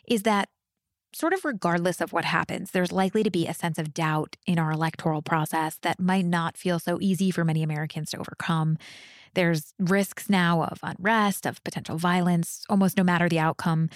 is 0.08 0.22
that 0.22 0.48
sort 1.12 1.33
of 1.33 1.44
regardless 1.44 2.01
of 2.01 2.12
what 2.12 2.25
happens, 2.25 2.70
there's 2.70 2.92
likely 2.92 3.23
to 3.23 3.31
be 3.31 3.46
a 3.46 3.55
sense 3.55 3.79
of 3.79 3.94
doubt 3.94 4.37
in 4.46 4.59
our 4.59 4.73
electoral 4.73 5.23
process 5.23 5.79
that 5.83 6.01
might 6.01 6.25
not 6.25 6.57
feel 6.57 6.79
so 6.79 6.99
easy 7.01 7.31
for 7.31 7.44
many 7.44 7.62
Americans 7.62 8.11
to 8.11 8.18
overcome. 8.18 8.79
There's 9.35 9.75
risks 9.79 10.29
now 10.29 10.62
of 10.64 10.79
unrest, 10.83 11.46
of 11.46 11.62
potential 11.64 11.96
violence, 11.99 12.64
almost 12.68 12.96
no 12.96 13.05
matter 13.05 13.29
the 13.29 13.38
outcome. 13.38 13.88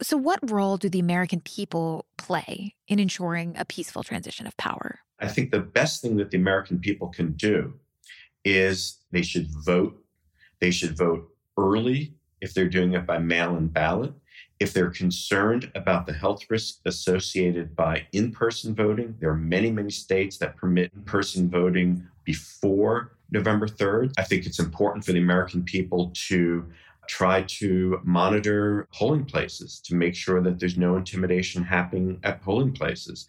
So, 0.00 0.16
what 0.16 0.38
role 0.48 0.76
do 0.76 0.88
the 0.88 1.00
American 1.00 1.40
people 1.40 2.06
play 2.18 2.74
in 2.86 2.98
ensuring 2.98 3.56
a 3.56 3.64
peaceful 3.64 4.02
transition 4.02 4.46
of 4.46 4.56
power? 4.56 5.00
I 5.18 5.26
think 5.26 5.50
the 5.50 5.60
best 5.60 6.02
thing 6.02 6.16
that 6.16 6.30
the 6.30 6.36
American 6.36 6.78
people 6.78 7.08
can 7.08 7.32
do 7.32 7.74
is 8.44 8.98
they 9.10 9.22
should 9.22 9.48
vote. 9.64 10.00
They 10.60 10.70
should 10.70 10.96
vote 10.96 11.28
early 11.56 12.14
if 12.40 12.54
they're 12.54 12.68
doing 12.68 12.94
it 12.94 13.06
by 13.06 13.18
mail 13.18 13.56
in 13.56 13.68
ballot. 13.68 14.12
If 14.60 14.72
they're 14.72 14.90
concerned 14.90 15.70
about 15.74 16.06
the 16.06 16.12
health 16.12 16.44
risks 16.50 16.80
associated 16.84 17.76
by 17.76 18.06
in 18.12 18.32
person 18.32 18.74
voting, 18.74 19.16
there 19.20 19.30
are 19.30 19.36
many, 19.36 19.70
many 19.70 19.90
states 19.90 20.38
that 20.38 20.56
permit 20.56 20.90
in 20.94 21.02
person 21.02 21.48
voting 21.48 22.06
before 22.24 23.12
November 23.30 23.68
3rd. 23.68 24.12
I 24.18 24.24
think 24.24 24.46
it's 24.46 24.58
important 24.58 25.04
for 25.04 25.12
the 25.12 25.20
American 25.20 25.62
people 25.62 26.12
to 26.28 26.66
try 27.08 27.42
to 27.42 28.00
monitor 28.04 28.86
polling 28.92 29.24
places 29.24 29.80
to 29.80 29.94
make 29.94 30.14
sure 30.14 30.42
that 30.42 30.58
there's 30.58 30.76
no 30.76 30.96
intimidation 30.96 31.62
happening 31.62 32.18
at 32.22 32.42
polling 32.42 32.72
places. 32.72 33.28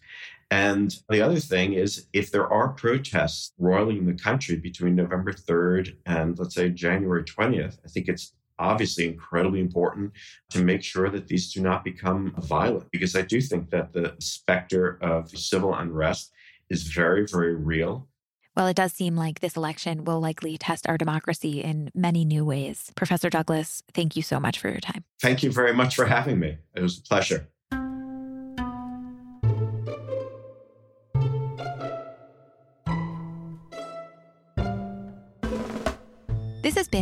And 0.50 0.94
the 1.08 1.22
other 1.22 1.38
thing 1.38 1.74
is, 1.74 2.08
if 2.12 2.30
there 2.32 2.52
are 2.52 2.70
protests 2.70 3.52
roiling 3.58 3.98
in 3.98 4.06
the 4.06 4.14
country 4.14 4.56
between 4.56 4.96
November 4.96 5.32
3rd 5.32 5.96
and, 6.06 6.38
let's 6.38 6.56
say, 6.56 6.70
January 6.70 7.22
20th, 7.22 7.78
I 7.84 7.88
think 7.88 8.08
it's 8.08 8.32
obviously 8.60 9.08
incredibly 9.08 9.60
important 9.60 10.12
to 10.50 10.62
make 10.62 10.82
sure 10.82 11.08
that 11.10 11.26
these 11.26 11.52
do 11.52 11.60
not 11.60 11.82
become 11.82 12.34
violent, 12.38 12.90
because 12.92 13.16
I 13.16 13.22
do 13.22 13.40
think 13.40 13.70
that 13.70 13.92
the 13.92 14.14
specter 14.20 14.98
of 15.02 15.30
civil 15.30 15.74
unrest 15.74 16.32
is 16.68 16.84
very, 16.84 17.26
very 17.26 17.56
real. 17.56 18.08
Well, 18.56 18.66
it 18.66 18.76
does 18.76 18.92
seem 18.92 19.16
like 19.16 19.40
this 19.40 19.56
election 19.56 20.04
will 20.04 20.20
likely 20.20 20.58
test 20.58 20.88
our 20.88 20.98
democracy 20.98 21.62
in 21.62 21.90
many 21.94 22.24
new 22.24 22.44
ways. 22.44 22.92
Professor 22.96 23.30
Douglas, 23.30 23.82
thank 23.94 24.16
you 24.16 24.22
so 24.22 24.38
much 24.38 24.58
for 24.58 24.68
your 24.68 24.80
time. 24.80 25.04
Thank 25.22 25.42
you 25.42 25.50
very 25.50 25.72
much 25.72 25.94
for 25.94 26.04
having 26.04 26.38
me. 26.38 26.58
It 26.74 26.82
was 26.82 26.98
a 26.98 27.02
pleasure. 27.02 27.48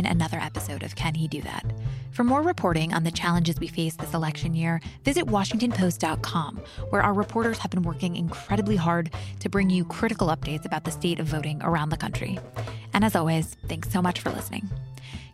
Another 0.05 0.37
episode 0.37 0.83
of 0.83 0.95
Can 0.95 1.15
He 1.15 1.27
Do 1.27 1.41
That? 1.41 1.65
For 2.11 2.23
more 2.23 2.41
reporting 2.41 2.93
on 2.93 3.03
the 3.03 3.11
challenges 3.11 3.59
we 3.59 3.67
face 3.67 3.95
this 3.95 4.13
election 4.13 4.53
year, 4.53 4.81
visit 5.03 5.25
WashingtonPost.com, 5.25 6.61
where 6.89 7.01
our 7.01 7.13
reporters 7.13 7.57
have 7.59 7.71
been 7.71 7.83
working 7.83 8.15
incredibly 8.15 8.75
hard 8.75 9.11
to 9.39 9.49
bring 9.49 9.69
you 9.69 9.85
critical 9.85 10.27
updates 10.27 10.65
about 10.65 10.83
the 10.83 10.91
state 10.91 11.19
of 11.19 11.27
voting 11.27 11.61
around 11.63 11.89
the 11.89 11.97
country. 11.97 12.39
And 12.93 13.05
as 13.05 13.15
always, 13.15 13.55
thanks 13.67 13.91
so 13.91 14.01
much 14.01 14.19
for 14.19 14.29
listening. 14.29 14.69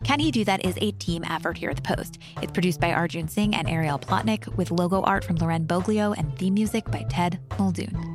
Can 0.04 0.20
He 0.20 0.32
Do 0.32 0.46
That 0.46 0.64
is 0.64 0.78
a 0.82 0.92
team 0.92 1.24
effort 1.24 1.58
here 1.58 1.70
at 1.70 1.76
the 1.78 1.82
Post. 1.82 2.20
It's 2.42 2.52
produced 2.52 2.80
by 2.80 2.92
Arjun 2.92 3.28
Singh 3.28 3.56
and 3.56 3.68
Ariel 3.68 4.00
Plotnick, 4.00 4.56
with 4.56 4.72
logo 4.72 5.02
art 5.02 5.24
from 5.24 5.38
Loren 5.38 5.66
Boglio 5.66 6.16
and 6.18 6.38
theme 6.38 6.54
music 6.54 6.86
by 6.92 7.06
Ted 7.10 7.40
Muldoon. 7.58 8.15